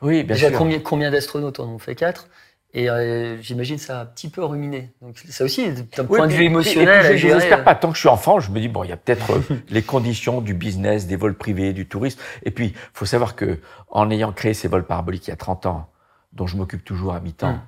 [0.01, 0.57] oui, bien Déjà, sûr.
[0.57, 2.27] combien, combien d'astronautes en ont fait quatre?
[2.73, 4.93] Et euh, j'imagine ça a un petit peu ruminé.
[5.01, 7.17] Donc ça aussi, d'un point de vue émotionnel.
[7.17, 7.75] je n'espère pas.
[7.75, 9.81] Tant que je suis enfant, je me dis bon, il y a peut-être euh, les
[9.81, 12.19] conditions du business, des vols privés, du tourisme.
[12.43, 15.65] Et puis, faut savoir que en ayant créé ces vols paraboliques il y a 30
[15.65, 15.89] ans,
[16.31, 17.59] dont je m'occupe toujours à mi-temps, hum.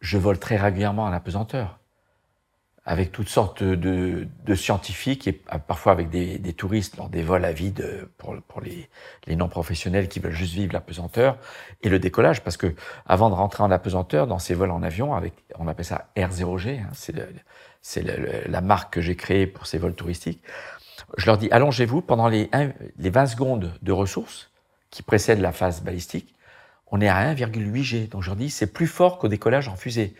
[0.00, 1.78] Je vole très régulièrement à la pesanteur.
[2.84, 7.44] avec toutes sortes de, de scientifiques et parfois avec des, des, touristes lors des vols
[7.44, 8.88] à vide pour, pour les,
[9.26, 11.36] les non-professionnels qui veulent juste vivre l'apesanteur
[11.82, 12.42] et le décollage.
[12.42, 15.84] Parce que avant de rentrer en apesanteur, dans ces vols en avion, avec, on appelle
[15.84, 16.88] ça R0G, hein,
[17.82, 18.02] c'est
[18.48, 20.42] la marque que j'ai créée pour ces vols touristiques,
[21.18, 22.50] je leur dis allongez-vous pendant les,
[22.96, 24.50] les 20 secondes de ressources
[24.90, 26.34] qui précèdent la phase balistique.
[26.90, 28.08] On est à 1,8 G.
[28.10, 30.14] Donc je dis c'est plus fort qu'au décollage en fusée.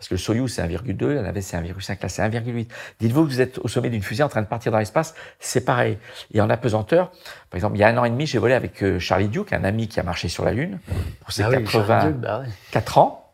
[0.00, 2.68] Parce que le Soyuz, c'est 1,2, la navette, c'est 1,5, là, c'est 1,8.
[3.00, 5.62] Dites-vous que vous êtes au sommet d'une fusée en train de partir dans l'espace, c'est
[5.62, 5.98] pareil.
[6.32, 7.10] Et en apesanteur,
[7.50, 9.52] par exemple, il y a un an et demi, j'ai volé avec euh, Charlie Duke,
[9.52, 10.78] un ami qui a marché sur la Lune,
[11.20, 13.30] pour ses 84 ah bah ans.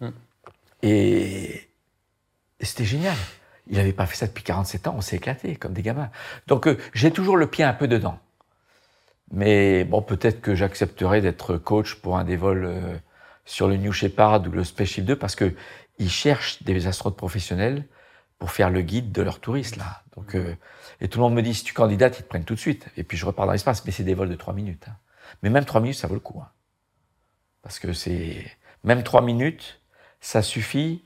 [0.00, 0.08] Hmm.
[0.82, 1.68] Et,
[2.62, 3.16] c'était génial.
[3.68, 6.08] Il n'avait pas fait ça depuis 47 ans, on s'est éclaté comme des gamins.
[6.46, 8.18] Donc euh, j'ai toujours le pied un peu dedans.
[9.34, 12.96] Mais bon, peut-être que j'accepterai d'être coach pour un des vols euh,
[13.44, 15.54] sur le New Shepard ou le Spaceship 2 parce que
[15.98, 17.84] ils cherchent des astronautes professionnels
[18.38, 20.02] pour faire le guide de leurs touristes là.
[20.16, 20.54] Donc euh,
[21.00, 22.86] et tout le monde me dit si tu candidates, ils te prennent tout de suite.
[22.96, 24.86] Et puis je repars dans l'espace, mais c'est des vols de trois minutes.
[24.88, 24.96] Hein.
[25.42, 26.40] Mais même trois minutes, ça vaut le coup.
[26.40, 26.48] Hein.
[27.62, 28.46] Parce que c'est
[28.84, 29.80] même trois minutes,
[30.20, 31.02] ça suffit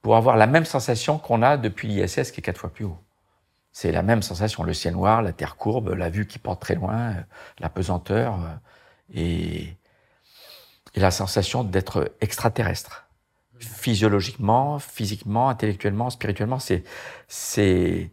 [0.00, 2.98] pour avoir la même sensation qu'on a depuis l'ISS qui est quatre fois plus haut.
[3.74, 6.76] C'est la même sensation, le ciel noir, la terre courbe, la vue qui porte très
[6.76, 7.22] loin, euh,
[7.58, 8.54] la pesanteur euh,
[9.12, 9.76] et
[10.94, 13.08] la sensation d'être extraterrestre.
[13.58, 16.84] Physiologiquement, physiquement, intellectuellement, spirituellement, c'est,
[17.26, 18.12] c'est,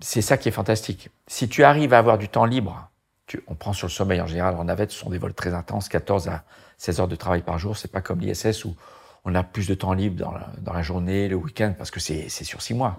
[0.00, 1.10] c'est ça qui est fantastique.
[1.26, 2.90] Si tu arrives à avoir du temps libre,
[3.26, 5.52] tu, on prend sur le sommeil en général, en navette, ce sont des vols très
[5.52, 6.44] intenses, 14 à
[6.78, 8.76] 16 heures de travail par jour, c'est pas comme l'ISS où
[9.24, 12.00] on a plus de temps libre dans la, dans la journée, le week-end, parce que
[12.00, 12.98] c'est, sur six mois.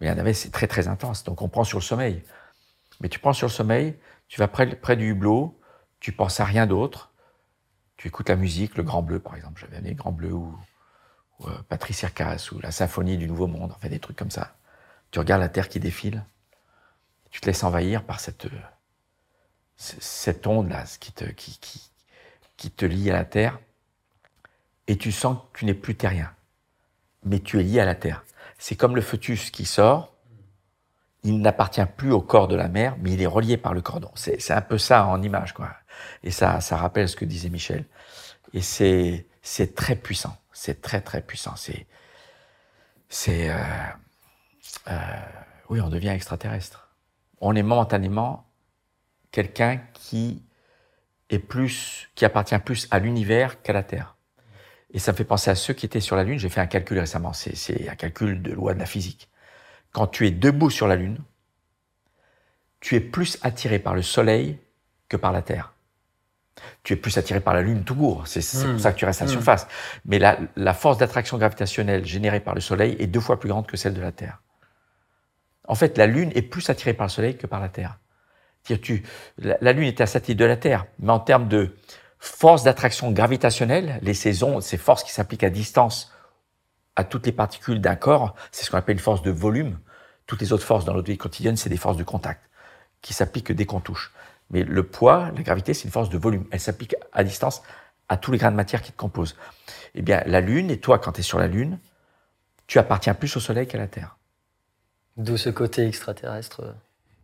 [0.00, 2.22] Mais la navette, c'est très très intense, donc on prend sur le sommeil.
[3.00, 3.96] Mais tu prends sur le sommeil,
[4.28, 5.58] tu vas près, près du hublot,
[6.00, 7.12] tu penses à rien d'autre,
[7.96, 10.56] tu écoutes la musique, le Grand Bleu par exemple, j'avais amené Grand Bleu ou,
[11.38, 12.04] ou euh, Patrice
[12.52, 14.56] ou la Symphonie du Nouveau Monde, fait des trucs comme ça.
[15.10, 16.24] Tu regardes la Terre qui défile,
[17.30, 18.46] tu te laisses envahir par cette,
[19.76, 21.90] cette onde-là qui te, qui, qui,
[22.56, 23.58] qui te lie à la Terre,
[24.88, 26.30] et tu sens que tu n'es plus terrien,
[27.24, 28.24] mais tu es lié à la Terre.
[28.58, 30.12] C'est comme le fœtus qui sort,
[31.24, 34.10] il n'appartient plus au corps de la mère, mais il est relié par le cordon.
[34.14, 35.70] C'est un peu ça en image, quoi.
[36.24, 37.84] Et ça, ça rappelle ce que disait Michel.
[38.54, 40.36] Et c'est, c'est très puissant.
[40.52, 41.54] C'est très, très puissant.
[41.56, 41.86] C'est,
[43.08, 43.56] c'est, euh,
[44.88, 44.94] euh,
[45.68, 46.88] oui, on devient extraterrestre.
[47.40, 48.46] On est momentanément
[49.30, 50.42] quelqu'un qui
[51.30, 54.11] est plus, qui appartient plus à l'univers qu'à la Terre.
[54.92, 56.38] Et ça me fait penser à ceux qui étaient sur la Lune.
[56.38, 57.32] J'ai fait un calcul récemment.
[57.32, 59.28] C'est, un calcul de loi de la physique.
[59.90, 61.18] Quand tu es debout sur la Lune,
[62.80, 64.58] tu es plus attiré par le Soleil
[65.08, 65.72] que par la Terre
[66.82, 68.26] tu es plus attiré par la Lune tout court.
[68.26, 68.78] C'est pour hmm.
[68.78, 69.34] ça que tu restes à la hmm.
[69.34, 69.66] surface.
[70.04, 73.66] Mais la, la force d'attraction gravitationnelle générée par le Soleil est deux fois plus grande
[73.66, 74.42] que celle de la Terre.
[75.68, 77.98] En fait, la Lune est plus attirée par le Soleil que par la Terre.
[78.64, 79.02] Tu,
[79.38, 81.74] la, la, Lune est un satellite de la Terre, mais en termes de
[82.22, 86.12] force d'attraction gravitationnelle, les saisons, ces forces qui s'appliquent à distance
[86.94, 89.80] à toutes les particules d'un corps, c'est ce qu'on appelle une force de volume.
[90.26, 92.48] Toutes les autres forces dans notre vie quotidienne, c'est des forces de contact
[93.00, 94.12] qui s'appliquent dès qu'on touche.
[94.50, 96.46] Mais le poids, la gravité, c'est une force de volume.
[96.52, 97.60] Elle s'applique à distance
[98.08, 99.34] à tous les grains de matière qui te composent.
[99.96, 101.80] Eh bien, la Lune, et toi, quand tu es sur la Lune,
[102.68, 104.16] tu appartiens plus au Soleil qu'à la Terre.
[105.16, 106.72] D'où ce côté extraterrestre euh,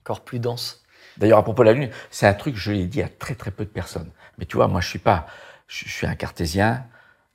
[0.03, 0.83] encore plus dense.
[1.19, 3.53] D'ailleurs, à propos de la Lune, c'est un truc, je l'ai dit à très très
[3.53, 4.11] peu de personnes.
[4.39, 5.27] Mais tu vois, moi, je suis pas,
[5.67, 6.85] je, suis un cartésien,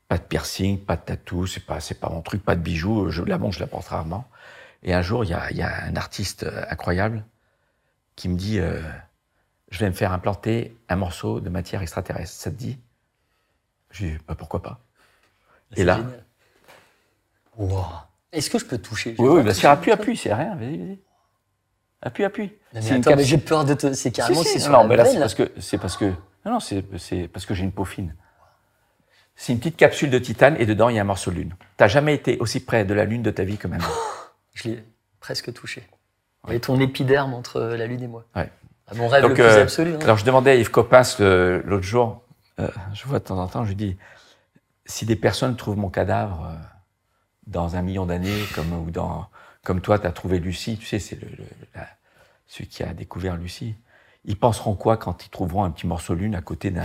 [0.07, 3.09] pas de piercing, pas de tatou, c'est pas, c'est pas mon truc, pas de bijoux.
[3.09, 4.27] Je, la montre, je la porte rarement.
[4.83, 7.23] Et un jour, il y a, y a, un artiste euh, incroyable
[8.15, 8.81] qui me dit, euh,
[9.69, 12.33] je vais me faire implanter un morceau de matière extraterrestre.
[12.33, 12.77] Ça te dit?
[13.91, 14.79] Je dis, bah, pourquoi pas?
[15.75, 15.99] Et là.
[17.57, 17.85] Wow.
[18.31, 19.15] Est-ce que je peux toucher?
[19.19, 20.99] Oui, oui bien sûr, appuie, appuie, c'est rien, vas-y, vas-y.
[22.01, 22.51] Appuie, appuie.
[22.73, 23.93] mais, j'ai peur de te.
[23.93, 24.43] C'est carrément.
[24.43, 25.51] Si, non, mais là, c'est parce que.
[25.59, 26.11] C'est parce que.
[26.45, 26.81] Non, non, c'est
[27.27, 28.15] parce que j'ai une peau fine.
[29.35, 31.55] C'est une petite capsule de titane et dedans, il y a un morceau de lune.
[31.77, 33.87] T'as jamais été aussi près de la lune de ta vie que maintenant.
[34.53, 34.83] je l'ai
[35.19, 35.83] presque touché.
[36.51, 38.25] Et ton épiderme entre la lune et moi.
[38.35, 38.49] Ouais.
[38.95, 39.95] Mon rêve le plus euh, absolu.
[39.95, 39.99] Hein.
[40.01, 42.21] Alors je demandais à Yves Coppens l'autre jour,
[42.59, 43.97] euh, je vois de temps en temps, je lui dis,
[44.85, 46.55] si des personnes trouvent mon cadavre euh,
[47.47, 49.27] dans un million d'années, comme, ou dans,
[49.63, 51.29] comme toi, tu as trouvé Lucie, tu sais, c'est le,
[52.45, 53.75] celui qui a découvert Lucie,
[54.25, 56.83] ils penseront quoi quand ils trouveront un petit morceau de lune à côté d'un...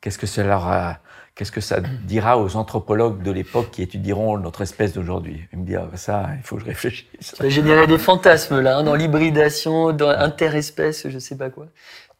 [0.00, 0.98] Qu'est-ce que ça leur
[1.34, 5.48] qu'est-ce que ça dira aux anthropologues de l'époque qui étudieront notre espèce d'aujourd'hui?
[5.52, 7.34] Ils me disent, ah, ça, il faut que je réfléchisse.
[7.48, 11.68] Générer des fantasmes, là, hein, dans l'hybridation, dans interespèce, je sais pas quoi.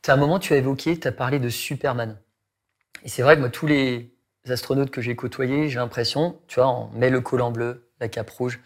[0.06, 2.18] À un moment, tu as évoqué, tu as parlé de Superman.
[3.04, 4.12] Et c'est vrai que moi, tous les
[4.48, 8.30] astronautes que j'ai côtoyés, j'ai l'impression, tu vois, on met le collant bleu, la cape
[8.30, 8.60] rouge,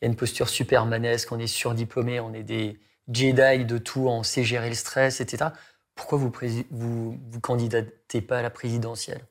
[0.00, 2.78] il y a une posture supermanesque, on est surdiplômé, on est des
[3.12, 5.50] Jedi de tout, on sait gérer le stress, etc.
[5.94, 6.32] Pourquoi vous
[6.70, 9.22] vous, vous candidatez pas à la présidentielle?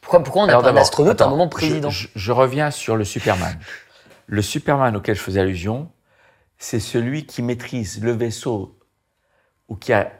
[0.00, 1.90] Pourquoi, pourquoi on n'a pas un astronaute à un moment président?
[1.90, 3.58] je, reviens sur le Superman.
[4.26, 5.90] le Superman auquel je faisais allusion,
[6.58, 8.78] c'est celui qui maîtrise le vaisseau
[9.68, 10.12] ou qui a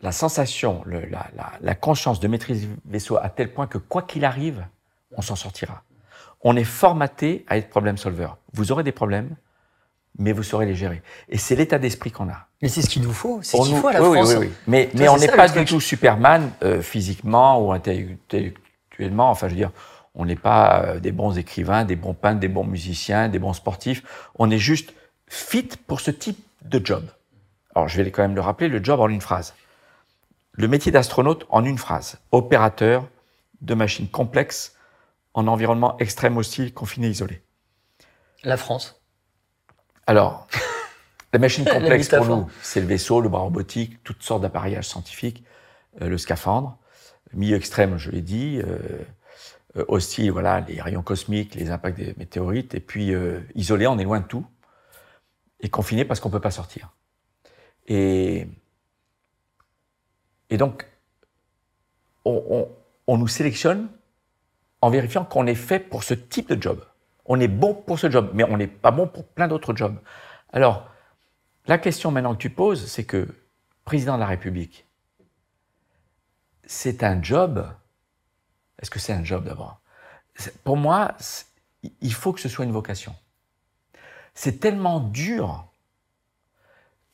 [0.00, 3.78] la sensation, le, la, la, la, conscience de maîtriser le vaisseau à tel point que
[3.78, 4.66] quoi qu'il arrive,
[5.12, 5.82] on s'en sortira.
[6.42, 8.28] On est formaté à être problème solver.
[8.52, 9.34] Vous aurez des problèmes,
[10.18, 11.02] mais vous saurez les gérer.
[11.28, 12.46] Et c'est l'état d'esprit qu'on a.
[12.62, 13.40] Mais c'est ce qu'il nous faut.
[13.42, 14.28] C'est ce qu'il faut à la France.
[14.28, 14.52] Oui, oui, oui.
[14.66, 19.30] Mais, mais on n'est pas du tout Superman euh, physiquement ou intellectuellement.
[19.30, 19.72] Enfin, je veux dire,
[20.14, 23.52] on n'est pas euh, des bons écrivains, des bons peintres, des bons musiciens, des bons
[23.52, 24.02] sportifs.
[24.38, 24.94] On est juste
[25.26, 27.04] fit pour ce type de job.
[27.74, 29.54] Alors, je vais quand même le rappeler, le job en une phrase.
[30.52, 32.18] Le métier d'astronaute en une phrase.
[32.30, 33.08] Opérateur
[33.60, 34.76] de machines complexes
[35.34, 37.42] en environnement extrême hostile, confiné, isolé.
[38.44, 39.03] La France.
[40.06, 40.46] Alors,
[41.32, 45.44] la machine complexe pour nous, c'est le vaisseau, le bras robotique, toutes sortes d'appareillages scientifiques,
[46.00, 46.78] euh, le scaphandre.
[47.32, 48.60] Milieu extrême, je l'ai dit.
[48.60, 48.78] Euh,
[49.76, 52.74] euh, hostile, voilà, les rayons cosmiques, les impacts des météorites.
[52.74, 53.12] Et puis
[53.54, 54.46] isolé, on est loin de tout.
[55.60, 56.92] Et confiné parce qu'on ne peut pas sortir.
[57.86, 58.46] Et,
[60.50, 60.86] et donc,
[62.24, 62.68] on,
[63.06, 63.88] on nous sélectionne
[64.80, 66.84] en vérifiant qu'on est fait pour ce type de job.
[67.26, 69.98] On est bon pour ce job, mais on n'est pas bon pour plein d'autres jobs.
[70.52, 70.88] Alors,
[71.66, 73.26] la question maintenant que tu poses, c'est que
[73.84, 74.86] président de la République,
[76.64, 77.66] c'est un job.
[78.80, 79.80] Est-ce que c'est un job d'abord?
[80.64, 81.12] Pour moi,
[82.00, 83.14] il faut que ce soit une vocation.
[84.34, 85.66] C'est tellement dur.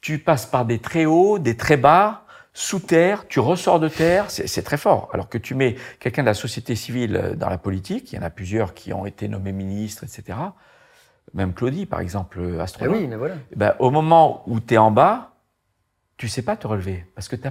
[0.00, 2.24] Tu passes par des très hauts, des très bas,
[2.60, 5.08] sous terre, tu ressors de terre, c'est très fort.
[5.14, 8.18] Alors que tu mets quelqu'un de la société civile euh, dans la politique, il y
[8.18, 10.38] en a plusieurs qui ont été nommés ministres, etc.
[11.32, 12.96] Même Claudie, par exemple, euh, astronaute.
[12.98, 13.36] Eh oui, mais voilà.
[13.50, 15.32] Eh ben, au moment où tu es en bas,
[16.18, 17.48] tu sais pas te relever, parce que tu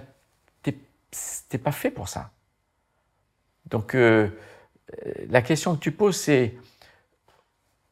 [0.63, 2.29] n'es pas fait pour ça.
[3.65, 4.29] Donc, euh,
[5.27, 6.53] la question que tu poses, c'est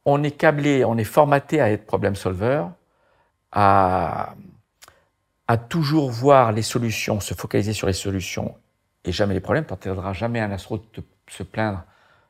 [0.06, 2.66] on est câblé, on est formaté à être problem solver,
[3.52, 4.36] à
[5.48, 8.56] à toujours voir les solutions, se focaliser sur les solutions
[9.06, 9.66] et jamais les problèmes.
[9.80, 11.84] Tu jamais un astronaute se plaindre.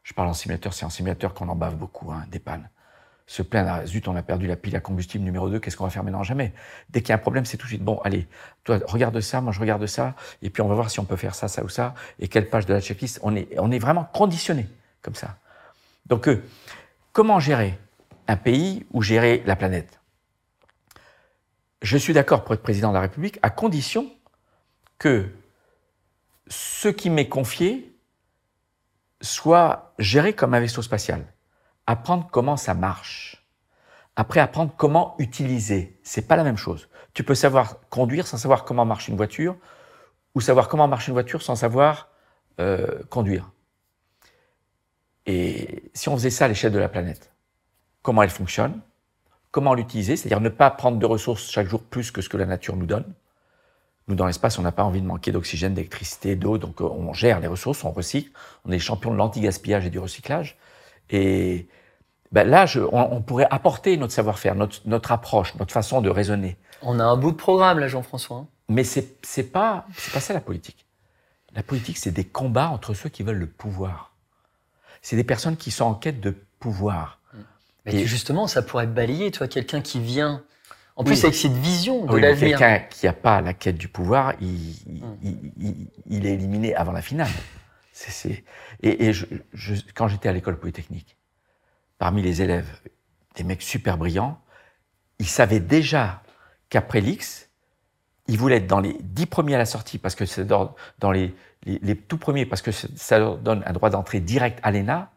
[0.03, 2.69] Je parle en simulateur, c'est en simulateur qu'on en bave beaucoup, hein, des pannes.
[3.25, 5.83] Se plaindre, ah, zut, on a perdu la pile à combustible numéro 2, qu'est-ce qu'on
[5.83, 6.23] va faire maintenant?
[6.23, 6.53] Jamais.
[6.89, 8.25] Dès qu'il y a un problème, c'est tout de suite, bon, allez,
[8.63, 11.17] toi, regarde ça, moi je regarde ça, et puis on va voir si on peut
[11.17, 13.19] faire ça, ça ou ça, et quelle page de la checklist.
[13.23, 14.69] On est, on est vraiment conditionné
[15.01, 15.35] comme ça.
[16.05, 16.41] Donc, euh,
[17.11, 17.77] comment gérer
[18.29, 19.96] un pays ou gérer la planète?
[21.81, 24.11] Je suis d'accord pour être président de la République à condition
[24.97, 25.29] que
[26.47, 27.95] ce qui m'est confié
[29.21, 31.25] soit géré comme un vaisseau spatial.
[31.85, 33.47] Apprendre comment ça marche.
[34.15, 35.99] Après, apprendre comment utiliser.
[36.03, 36.89] C'est pas la même chose.
[37.13, 39.55] Tu peux savoir conduire sans savoir comment marche une voiture,
[40.35, 42.09] ou savoir comment marche une voiture sans savoir
[42.59, 43.51] euh, conduire.
[45.25, 47.33] Et si on faisait ça à l'échelle de la planète,
[48.01, 48.81] comment elle fonctionne,
[49.57, 52.45] comment l'utiliser, c'est-à-dire ne pas prendre de ressources chaque jour plus que ce que la
[52.45, 53.11] nature nous donne.
[54.07, 57.11] Nous, dans l'espace, on n'a pas envie de manquer d'oxygène, d'électricité, d'eau, donc euh, on
[57.11, 58.29] gère les ressources, on recycle,
[58.65, 60.59] on est champion de l'anti-gaspillage et du recyclage.
[61.09, 61.67] Et
[62.31, 66.55] ben là, on, pourrait apporter notre savoir-faire, notre, approche, notre façon de raisonner.
[66.83, 68.45] On a un bout de programme, là, Jean-François.
[68.69, 70.85] Mais c'est n'est pas, pas ça la politique.
[71.55, 74.11] La politique, c'est des combats entre ceux qui veulent le pouvoir.
[75.01, 77.21] C'est des personnes qui sont en quête de pouvoir.
[77.93, 80.43] Mais justement, ça pourrait balayer, toi, quelqu'un qui vient,
[80.95, 82.57] en plus avec cette vision de l'avenir.
[82.57, 87.29] Quelqu'un qui n'a pas la quête du pouvoir, il, il, est éliminé avant la finale.
[87.93, 88.43] C
[88.83, 89.25] Et, je,
[89.95, 91.15] quand j'étais à l'école polytechnique,
[91.97, 92.67] parmi les élèves,
[93.35, 94.39] des mecs super brillants,
[95.19, 96.21] ils savaient déjà
[96.69, 97.49] qu'après l'X,
[98.27, 100.75] ils voulaient être dans les dix premiers à la sortie, parce que c'est dans,
[101.11, 104.71] les, les, les, tout premiers, parce que ça leur donne un droit d'entrée direct à
[104.71, 105.11] l'ENA,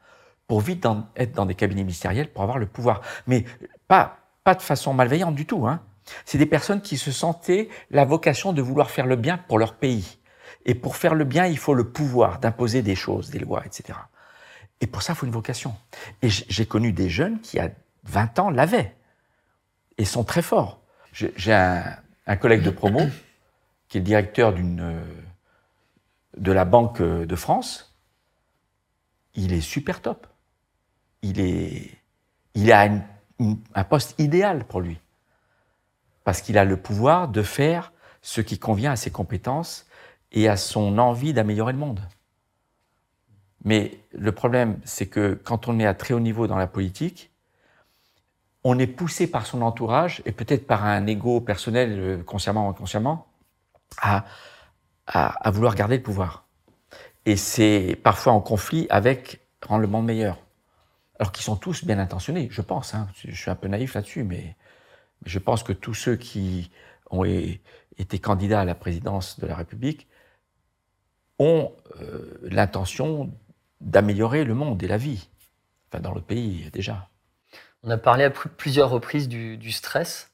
[0.51, 0.85] pour vite
[1.15, 3.03] être dans des cabinets ministériels pour avoir le pouvoir.
[3.29, 3.45] Mais
[3.87, 5.69] pas, pas de façon malveillante du tout.
[5.69, 5.81] Hein.
[6.25, 9.75] C'est des personnes qui se sentaient la vocation de vouloir faire le bien pour leur
[9.75, 10.19] pays.
[10.65, 13.97] Et pour faire le bien, il faut le pouvoir d'imposer des choses, des lois, etc.
[14.81, 15.77] Et pour ça, il faut une vocation.
[16.21, 17.71] Et j'ai connu des jeunes qui, à
[18.03, 18.97] 20 ans, l'avaient.
[19.99, 20.81] Et sont très forts.
[21.13, 23.03] J'ai un, collègue de promo
[23.89, 25.01] qui est le directeur d'une
[26.37, 27.97] de la Banque de France.
[29.37, 30.27] Il est super top
[31.23, 31.99] il, est,
[32.73, 32.89] a
[33.75, 34.99] un poste idéal pour lui.
[36.25, 37.93] Parce qu'il a le pouvoir de faire
[38.23, 39.87] ce qui convient à ses compétences
[40.33, 42.01] et à son envie d'améliorer le monde.
[43.65, 47.31] Mais le problème, c'est que quand on est à très haut niveau dans la politique,
[48.65, 52.71] on est poussé par son entourage et peut-être par un ego personnel, euh, consciemment ou
[52.71, 53.27] inconsciemment,
[54.01, 54.25] à,
[55.07, 56.45] à, vouloir garder le pouvoir.
[57.27, 60.39] Et c'est parfois en conflit avec rendre le monde meilleur.
[61.21, 62.95] Alors qu'ils sont tous bien intentionnés, je pense.
[62.95, 63.07] Hein.
[63.15, 64.57] Je suis un peu naïf là-dessus, mais
[65.27, 66.71] je pense que tous ceux qui
[67.11, 70.09] ont été candidats à la présidence de la République
[71.39, 73.31] ont euh, l'intention
[73.83, 75.29] d'améliorer le monde et la vie,
[75.89, 77.11] enfin dans le pays déjà.
[77.83, 80.31] On a parlé à plusieurs reprises du, stress.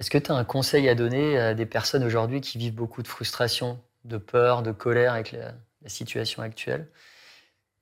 [0.00, 3.04] Est-ce que tu as un conseil à donner à des personnes aujourd'hui qui vivent beaucoup
[3.04, 5.54] de frustration, de peur, de colère avec la,
[5.86, 6.88] situation actuelle?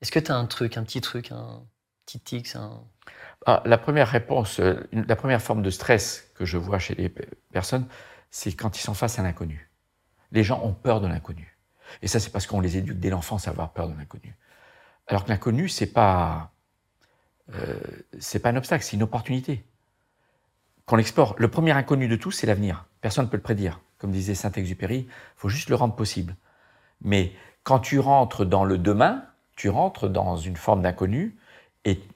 [0.01, 1.31] Est-ce que tu as un truc, un petit truc,
[3.45, 7.13] ah, La première réponse, euh, la première forme de stress que je vois chez les
[7.51, 7.87] personnes,
[8.31, 9.69] c'est quand ils sont face à l'inconnu.
[10.31, 11.57] Les gens ont peur de l'inconnu.
[12.01, 14.35] Et ça, c'est parce qu'on les éduque dès l'enfance à avoir peur de l'inconnu.
[15.07, 16.53] Alors que l'inconnu, c'est pas
[17.53, 17.75] euh,
[18.19, 19.65] c'est pas un obstacle, c'est une opportunité
[20.85, 21.35] qu'on explore.
[21.37, 22.85] Le premier inconnu de tous, c'est l'avenir.
[23.01, 23.79] Personne ne peut le prédire.
[23.97, 26.35] Comme disait Saint-Exupéry, il faut juste le rendre possible.
[27.01, 27.33] Mais
[27.63, 31.37] quand tu rentres dans le demain, tu rentres dans une forme d'inconnu,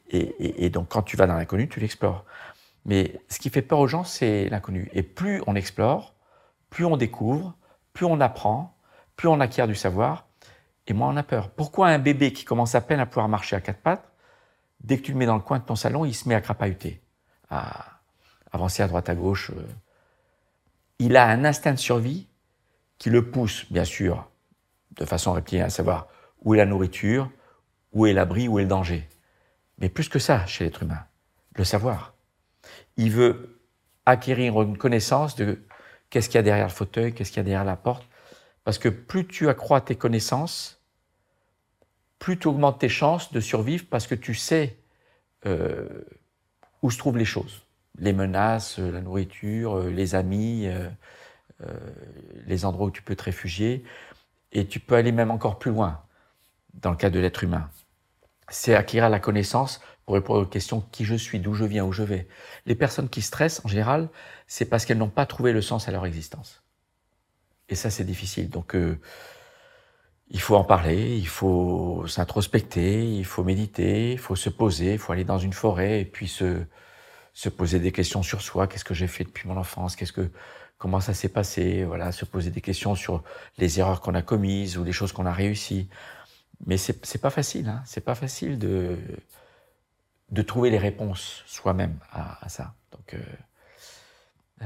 [0.10, 2.26] et, donc quand tu vas dans l'inconnu, tu l'explores.
[2.86, 4.90] Mais ce qui fait peur aux gens, c'est l'inconnu.
[4.94, 6.16] Et plus on explore,
[6.70, 7.56] plus on découvre,
[7.94, 8.78] plus on apprend,
[9.16, 10.26] plus on acquiert du savoir,
[10.88, 11.50] et moins on a peur.
[11.50, 14.10] Pourquoi un bébé qui commence à peine à pouvoir marcher à quatre pattes
[14.82, 16.42] dès que tu le mets dans le coin de ton salon, il se met à
[16.42, 17.02] crapahuter,
[17.50, 18.00] à
[18.52, 19.52] avancer à droite à gauche.
[19.52, 19.64] Euh.
[21.00, 22.28] Il a un instinct de survie
[22.98, 24.30] qui le pousse, bien sûr,
[24.92, 26.08] de façon reptilienne, à savoir
[26.44, 27.30] où est la nourriture,
[27.92, 29.08] où est l'abri, où est le danger.
[29.80, 31.06] Mais plus que ça, chez l'être humain,
[31.56, 32.14] le savoir.
[32.98, 33.62] Il veut
[34.06, 35.60] acquérir une connaissance de
[36.10, 38.08] qu'est-ce qu'il y a derrière le fauteuil, qu'est-ce qu'il y a derrière la porte.
[38.64, 40.82] Parce que plus tu accrois tes connaissances,
[42.20, 44.78] plus tu augmentes tes chances de survivre parce que tu sais
[45.46, 45.88] euh,
[46.82, 47.64] où se trouvent les choses.
[48.00, 50.68] Les menaces, euh, la nourriture, euh, les amis,
[52.46, 53.84] les endroits où tu peux te réfugier.
[54.52, 56.02] Et tu peux aller même encore plus loin
[56.76, 57.70] dans le cas de l'être humain.
[58.50, 61.92] C'est acquérir la connaissance pour répondre aux questions qui je suis, d'où je viens, où
[61.92, 62.28] je vais.
[62.66, 64.10] Les personnes qui stressent, en général,
[64.48, 66.64] c'est parce qu'elles n'ont pas trouvé le sens à leur existence.
[67.68, 68.50] Et ça, c'est difficile.
[68.50, 68.74] Donc,
[70.30, 75.00] il faut en parler, il faut s'introspecter, il faut méditer, il faut se poser, il
[75.00, 76.64] faut aller dans une forêt et puis se,
[77.34, 78.68] se poser des questions sur soi.
[78.68, 79.96] Qu'est-ce que j'ai fait depuis mon enfance?
[79.96, 80.30] Qu'est-ce que,
[80.78, 81.84] comment ça s'est passé?
[81.86, 83.24] Voilà, se poser des questions sur
[83.58, 85.90] les erreurs qu'on a commises ou les choses qu'on a réussies.
[86.66, 88.98] Mais c'est, pas facile, hein c'est pas facile de,
[90.32, 92.74] de trouver les réponses soi-même à, ça.
[92.92, 93.20] Donc, euh,
[94.64, 94.66] euh,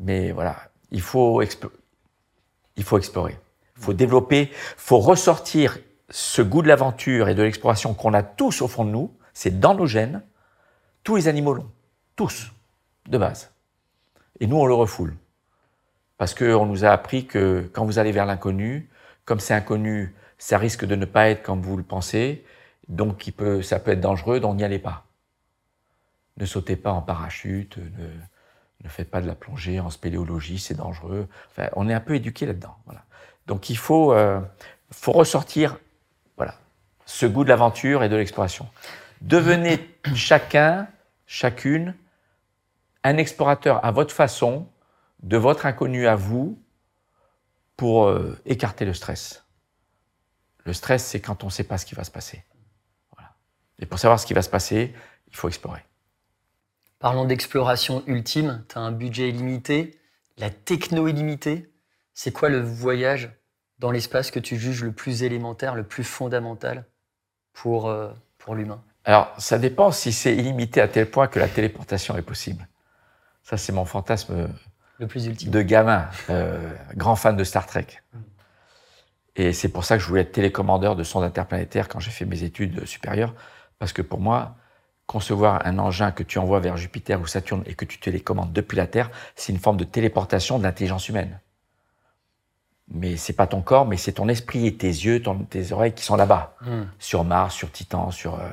[0.00, 3.38] mais voilà, il faut, il faut explorer
[3.78, 5.78] faut développer, faut ressortir
[6.10, 9.14] ce goût de l'aventure et de l'exploration qu'on a tous au fond de nous.
[9.32, 10.22] C'est dans nos gènes.
[11.04, 11.70] Tous les animaux l'ont.
[12.16, 12.52] Tous.
[13.08, 13.50] De base.
[14.40, 15.16] Et nous, on le refoule.
[16.16, 18.90] Parce qu'on nous a appris que quand vous allez vers l'inconnu,
[19.24, 22.44] comme c'est inconnu, ça risque de ne pas être comme vous le pensez.
[22.88, 25.04] Donc, il peut, ça peut être dangereux, donc n'y allez pas.
[26.36, 28.08] Ne sautez pas en parachute, ne,
[28.84, 31.28] ne faites pas de la plongée en spéléologie, c'est dangereux.
[31.50, 32.76] Enfin, on est un peu éduqué là-dedans.
[32.86, 33.04] Voilà.
[33.46, 34.40] Donc il faut, euh,
[34.90, 35.78] faut ressortir
[36.36, 36.54] voilà,
[37.06, 38.68] ce goût de l'aventure et de l'exploration.
[39.20, 39.80] Devenez
[40.14, 40.86] chacun,
[41.26, 41.94] chacune,
[43.02, 44.66] un explorateur à votre façon,
[45.22, 46.58] de votre inconnu à vous,
[47.76, 49.44] pour euh, écarter le stress.
[50.68, 52.44] Le stress, c'est quand on ne sait pas ce qui va se passer.
[53.16, 53.30] Voilà.
[53.78, 54.92] Et pour savoir ce qui va se passer,
[55.28, 55.82] il faut explorer.
[56.98, 58.66] Parlons d'exploration ultime.
[58.68, 59.98] Tu as un budget illimité,
[60.36, 61.72] la techno illimitée.
[62.12, 63.30] C'est quoi le voyage
[63.78, 66.84] dans l'espace que tu juges le plus élémentaire, le plus fondamental
[67.54, 68.84] pour, euh, pour l'humain?
[69.06, 72.68] Alors, ça dépend si c'est illimité à tel point que la téléportation est possible.
[73.42, 74.50] Ça, c'est mon fantasme
[74.98, 75.50] le plus ultime.
[75.50, 77.86] de gamin, euh, grand fan de Star Trek.
[79.38, 82.24] Et c'est pour ça que je voulais être télécommandeur de sondes interplanétaires quand j'ai fait
[82.26, 83.34] mes études supérieures,
[83.78, 84.56] parce que pour moi,
[85.06, 88.76] concevoir un engin que tu envoies vers Jupiter ou Saturne et que tu télécommandes depuis
[88.76, 91.40] la Terre, c'est une forme de téléportation de l'intelligence humaine
[92.90, 96.04] mais c'est pas ton corps, mais c'est ton esprit et tes yeux, tes oreilles qui
[96.04, 96.84] sont là-bas, hmm.
[96.98, 98.34] sur Mars, sur Titan, sur.
[98.34, 98.48] Euh,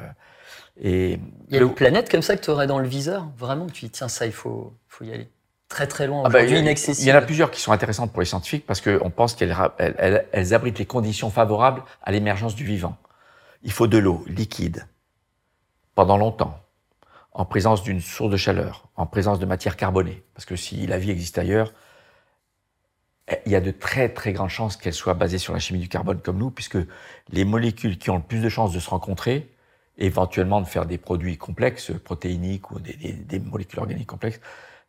[0.81, 1.19] et
[1.49, 3.85] il y a une planète comme ça que tu aurais dans le viseur, vraiment, tu
[3.85, 5.29] dis tiens ça il faut, faut y aller
[5.69, 7.07] très très loin, ah bah, inaccessible.
[7.07, 9.55] Il y en a plusieurs qui sont intéressantes pour les scientifiques parce qu'on pense qu'elles
[9.77, 12.97] elles, elles abritent les conditions favorables à l'émergence du vivant.
[13.63, 14.87] Il faut de l'eau liquide
[15.95, 16.59] pendant longtemps,
[17.31, 20.97] en présence d'une source de chaleur, en présence de matière carbonée, parce que si la
[20.97, 21.73] vie existe ailleurs,
[23.45, 25.89] il y a de très très grandes chances qu'elle soit basée sur la chimie du
[25.89, 26.77] carbone comme nous, puisque
[27.29, 29.51] les molécules qui ont le plus de chances de se rencontrer,
[29.97, 34.39] éventuellement de faire des produits complexes, protéiniques ou des, molécules organiques complexes,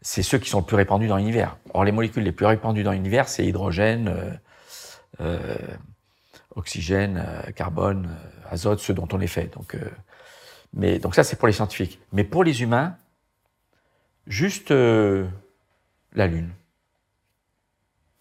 [0.00, 1.56] c'est ceux qui sont le plus répandus dans l'univers.
[1.74, 4.32] Or, les molécules les plus répandues dans l'univers, c'est hydrogène, euh,
[5.20, 5.56] euh,
[6.54, 8.16] oxygène, euh, carbone,
[8.50, 9.52] azote, ceux dont on est fait.
[9.54, 9.76] Donc,
[10.72, 12.00] mais, donc ça, c'est pour les scientifiques.
[12.12, 12.96] Mais pour les humains,
[14.26, 16.52] juste la Lune.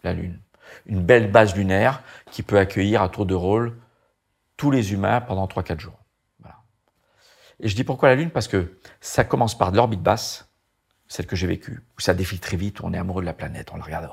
[0.02, 0.40] La Lune.
[0.86, 3.76] Une belle base lunaire qui peut accueillir à tour de rôle
[4.56, 5.98] tous les humains pendant 3-4 jours.
[7.60, 8.30] Et je dis pourquoi la Lune?
[8.30, 10.48] Parce que ça commence par de l'orbite basse,
[11.08, 13.32] celle que j'ai vécue, où ça défile très vite, où on est amoureux de la
[13.32, 14.10] planète, on la regarde,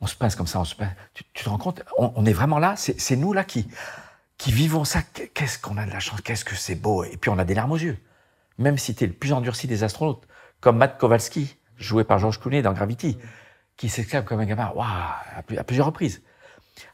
[0.00, 0.92] on se pince comme ça, on se pince.
[1.14, 3.68] Tu, te rends compte on, est vraiment là, c'est nous là qui,
[4.36, 5.00] qui vivons ça.
[5.34, 7.04] Qu'est-ce qu'on a de la chance, qu'est-ce que c'est beau.
[7.04, 7.98] Et puis on a des larmes aux yeux.
[8.58, 10.26] Même si tu es le plus endurci des astronautes,
[10.60, 13.18] comme Matt Kowalski, joué par George Clooney dans Gravity,
[13.76, 16.22] qui s'exclame comme un gamin, waouh, à plusieurs reprises.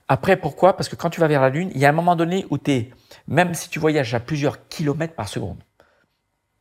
[0.09, 0.77] Après, pourquoi?
[0.77, 2.59] Parce que quand tu vas vers la Lune, il y a un moment donné où
[2.59, 2.91] tu es,
[3.27, 5.59] même si tu voyages à plusieurs kilomètres par seconde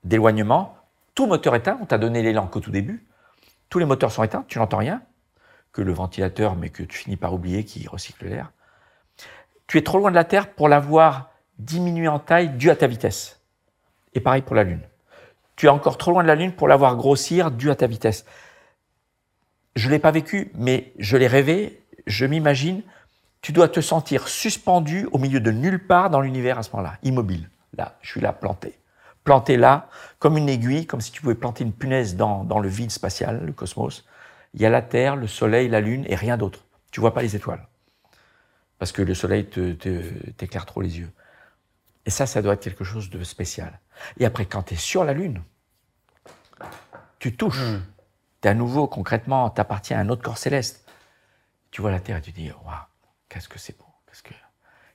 [0.03, 0.77] d'éloignement,
[1.15, 3.05] tout moteur éteint, on t'a donné l'élan qu'au tout début,
[3.69, 5.01] tous les moteurs sont éteints, tu n'entends rien,
[5.71, 8.51] que le ventilateur, mais que tu finis par oublier, qui recycle l'air.
[9.67, 12.87] Tu es trop loin de la Terre pour l'avoir diminué en taille dû à ta
[12.87, 13.41] vitesse.
[14.13, 14.81] Et pareil pour la Lune.
[15.55, 18.25] Tu es encore trop loin de la Lune pour l'avoir grossir dû à ta vitesse.
[19.75, 22.83] Je ne l'ai pas vécu, mais je l'ai rêvé, je m'imagine
[23.43, 26.97] tu dois te sentir suspendu au milieu de nulle part dans l'univers à ce moment-là,
[27.03, 27.49] immobile.
[27.77, 28.73] Là, je suis là, planté.
[29.23, 32.91] Planté là, comme une aiguille, comme si tu pouvais planter une punaise dans, le vide
[32.91, 34.05] spatial, le cosmos.
[34.53, 36.65] Il y a la Terre, le Soleil, la Lune et rien d'autre.
[36.91, 37.65] Tu vois pas les étoiles.
[38.79, 39.47] Parce que le Soleil
[40.37, 41.11] t'éclaire trop les yeux.
[42.05, 43.79] Et ça, ça doit être quelque chose de spécial.
[44.19, 45.41] Et après, quand tu es sur la Lune,
[47.19, 47.61] tu touches.
[47.61, 47.81] Hmm.
[48.41, 50.85] Tu es à nouveau, concrètement, tu appartiens à un autre corps céleste.
[51.71, 52.75] Tu vois la Terre et tu dis, waouh,
[53.29, 53.85] Qu'est-ce que c'est beau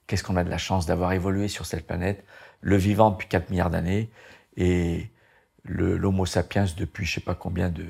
[0.08, 2.24] Qu'est-ce qu'on a de la chance d'avoir évolué sur cette planète,
[2.60, 4.10] le vivant depuis 4 milliards d'années
[4.56, 5.10] et
[5.64, 7.84] l'Homo sapiens depuis je sais pas combien de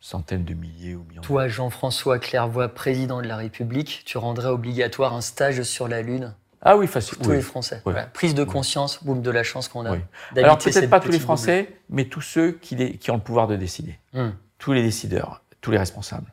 [0.00, 1.22] centaines de milliers ou millions.
[1.22, 6.34] Toi, Jean-François Clairvoy, président de la République, tu rendrais obligatoire un stage sur la Lune
[6.60, 7.18] ah oui, facile.
[7.18, 7.82] tous les Français.
[8.12, 9.96] Prise de conscience, boum, de la chance qu'on a.
[10.36, 13.56] Alors peut-être pas tous les Français, mais tous ceux qui, qui, ont le pouvoir de
[13.56, 13.98] décider.
[14.12, 14.30] Hmm.
[14.58, 16.32] Tous les décideurs, tous les responsables.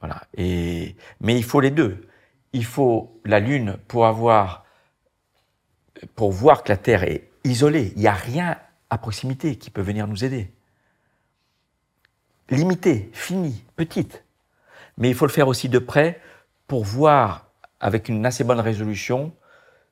[0.00, 0.22] Voilà.
[0.36, 2.08] Et, mais il faut les deux.
[2.52, 4.64] Il faut la Lune pour avoir,
[6.14, 7.92] pour voir que la Terre est isolée.
[7.96, 8.56] Il n'y a rien
[8.90, 10.52] à proximité qui peut venir nous aider.
[12.50, 14.24] Limitée, finie, petite.
[14.98, 16.20] Mais il faut le faire aussi de près
[16.66, 19.32] pour voir avec une assez bonne résolution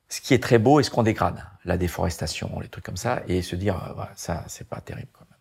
[0.09, 1.45] ce qui est très beau et ce qu'on dégrade.
[1.65, 5.09] La déforestation, les trucs comme ça, et se dire, euh, voilà, ça, c'est pas terrible
[5.13, 5.39] quand même.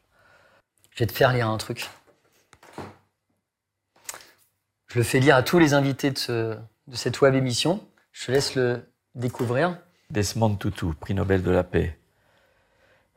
[0.94, 1.88] Je vais te faire lire un truc.
[4.88, 6.58] Je le fais lire à tous les invités de,
[6.92, 7.86] cette web émission.
[8.12, 9.78] Je te laisse le découvrir.
[10.10, 11.98] Desmond Tutu, prix Nobel de la paix.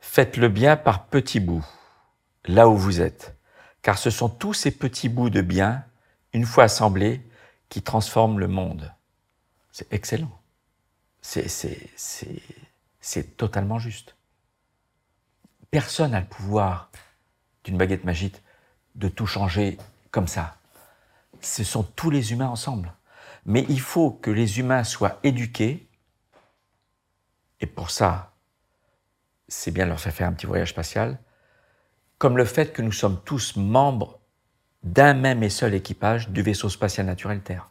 [0.00, 1.66] Faites le bien par petits bouts,
[2.44, 3.36] là où vous êtes,
[3.82, 5.84] car ce sont tous ces petits bouts de bien,
[6.32, 7.20] une fois assemblés,
[7.68, 8.92] qui transforment le monde.
[9.70, 10.40] C'est excellent.
[11.22, 11.86] C'est
[13.36, 14.16] totalement juste.
[15.70, 16.90] Personne n'a le pouvoir
[17.64, 18.42] d'une baguette magique
[18.94, 19.78] de tout changer
[20.10, 20.56] comme ça
[21.42, 22.92] ce sont tous les humains ensemble.
[23.44, 25.88] Mais il faut que les humains soient éduqués,
[27.62, 28.34] et pour ça,
[29.46, 31.18] c'est bien de leur faire faire un petit voyage spatial,
[32.18, 34.20] comme le fait que nous sommes tous membres
[34.82, 37.70] d'un même et seul équipage du vaisseau spatial naturel Terre.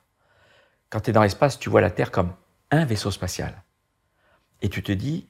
[0.89, 2.33] Quand tu es dans l'espace, tu vois la Terre comme
[2.71, 3.63] un vaisseau spatial.
[4.61, 5.27] Et tu te dis,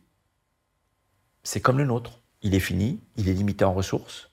[1.41, 2.21] c'est comme le nôtre.
[2.43, 4.29] Il est fini, il est limité en ressources.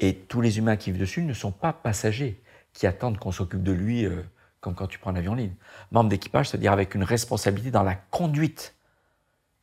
[0.00, 3.62] Et tous les humains qui vivent dessus ne sont pas passagers qui attendent qu'on s'occupe
[3.62, 4.22] de lui euh,
[4.60, 5.54] comme quand tu prends un avion en ligne.
[5.92, 8.74] Membre d'équipage, c'est-à-dire avec une responsabilité dans la conduite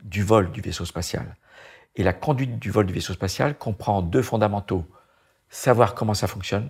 [0.04, 1.36] du vol du vaisseau spatial.
[1.96, 4.86] Et la conduite du vol du vaisseau spatial comprend deux fondamentaux.
[5.50, 6.70] Savoir comment ça fonctionne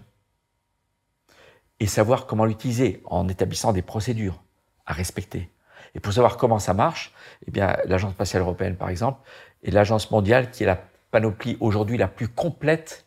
[1.80, 4.42] et savoir comment l'utiliser en établissant des procédures
[4.86, 5.50] à respecter.
[5.96, 7.14] Et pour savoir comment ça marche,
[7.46, 9.20] eh bien, l'Agence spatiale européenne, par exemple,
[9.64, 13.06] est l'agence mondiale qui est la panoplie aujourd'hui la plus complète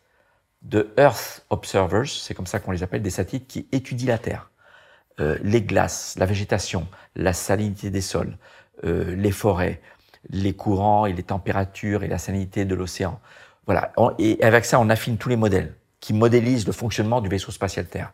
[0.61, 4.51] de Earth Observers, c'est comme ça qu'on les appelle, des satellites qui étudient la Terre,
[5.19, 8.37] euh, les glaces, la végétation, la salinité des sols,
[8.83, 9.81] euh, les forêts,
[10.29, 13.19] les courants et les températures et la salinité de l'océan.
[13.65, 13.93] Voilà.
[14.19, 17.85] Et avec ça, on affine tous les modèles qui modélisent le fonctionnement du vaisseau spatial
[17.85, 18.13] Terre.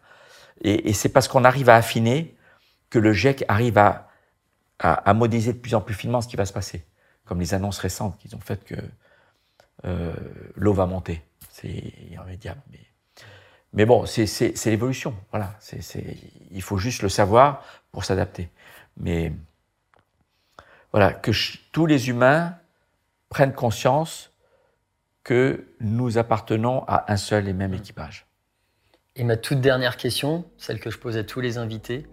[0.62, 2.36] Et, c'est parce qu'on arrive à affiner
[2.90, 4.04] que le GIEC arrive à,
[5.14, 6.86] modéliser de plus en plus finement ce qui va se passer.
[7.26, 8.76] Comme les annonces récentes qu'ils ont faites que
[9.86, 10.14] euh,
[10.56, 11.22] l'eau va monter
[11.58, 12.62] c'est irrémédiable.
[12.72, 12.80] Mais,
[13.74, 15.16] mais bon, c'est l'évolution.
[15.32, 16.06] Voilà, c'est
[16.52, 18.50] il faut juste le savoir pour s'adapter.
[18.98, 19.34] Mais
[20.92, 21.32] voilà, que
[21.72, 22.56] tous les humains
[23.30, 24.32] prennent conscience
[25.24, 28.28] que nous appartenons à un seul et même équipage.
[29.16, 32.06] Et ma toute dernière question, celle que je pose à tous les invités,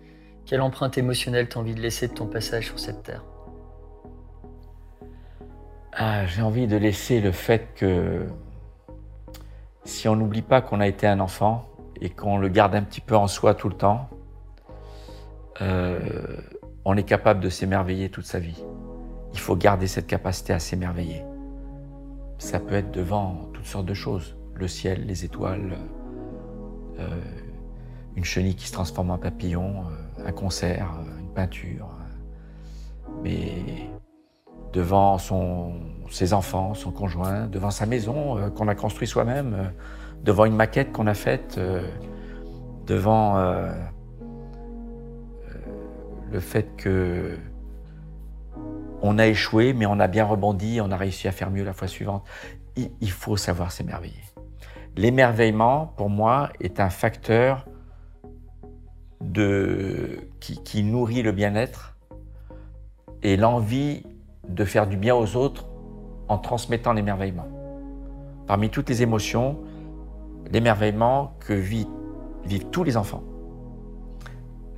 [0.47, 3.25] quelle empreinte émotionnelle t'as envie de laisser de ton passage sur cette terre?
[5.93, 8.27] Ah, J'ai envie de laisser le fait que
[9.85, 11.68] si on n'oublie pas qu'on a été un enfant
[12.01, 14.09] et qu'on le garde un petit peu en soi tout le temps,
[15.61, 16.37] euh,
[16.85, 18.62] on est capable de s'émerveiller toute sa vie.
[19.32, 21.24] Il faut garder cette capacité à s'émerveiller.
[22.39, 25.78] Ça peut être devant toutes sortes de choses, le ciel, les étoiles,
[26.99, 27.20] euh,
[28.16, 29.85] une chenille qui se transforme en papillon,
[30.18, 31.89] euh, un concert, une peinture.
[33.22, 33.89] Mais
[34.74, 35.18] devant
[36.11, 39.64] ses enfants, son conjoint, devant sa maison euh, qu'on a construite soi-même, euh,
[40.24, 41.87] devant une maquette qu'on a faite, euh,
[42.87, 43.37] devant
[46.35, 47.39] le fait que
[49.03, 51.72] on a échoué, mais on a bien rebondi, on a réussi à faire mieux la
[51.72, 52.26] fois suivante.
[52.76, 54.24] Il, faut savoir s'émerveiller.
[54.97, 57.68] L'émerveillement, pour moi, est un facteur
[59.20, 61.97] de, qui, qui nourrit le bien-être
[63.22, 64.05] et l'envie
[64.49, 65.68] de faire du bien aux autres
[66.26, 67.47] en transmettant l'émerveillement.
[68.49, 69.61] Parmi toutes les émotions,
[70.51, 71.87] l'émerveillement que vivent,
[72.72, 73.22] tous les enfants.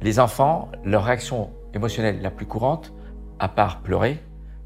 [0.02, 2.92] Les enfants, leur réaction émotionnelle la plus courante,
[3.38, 4.22] à part pleurer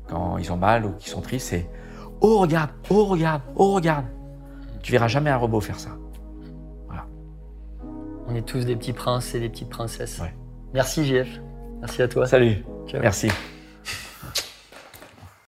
[0.08, 1.70] quand ils ont mal ou qu'ils sont tristes, c'est
[2.20, 4.04] Oh regarde, oh regarde, oh regarde.
[4.82, 5.90] Tu verras jamais un robot faire ça.
[6.86, 7.06] Voilà.
[8.28, 10.20] On est tous des petits princes et des petites princesses.
[10.74, 11.40] Merci JF.
[11.80, 12.26] Merci à toi.
[12.26, 12.64] Salut.
[12.92, 13.28] Merci.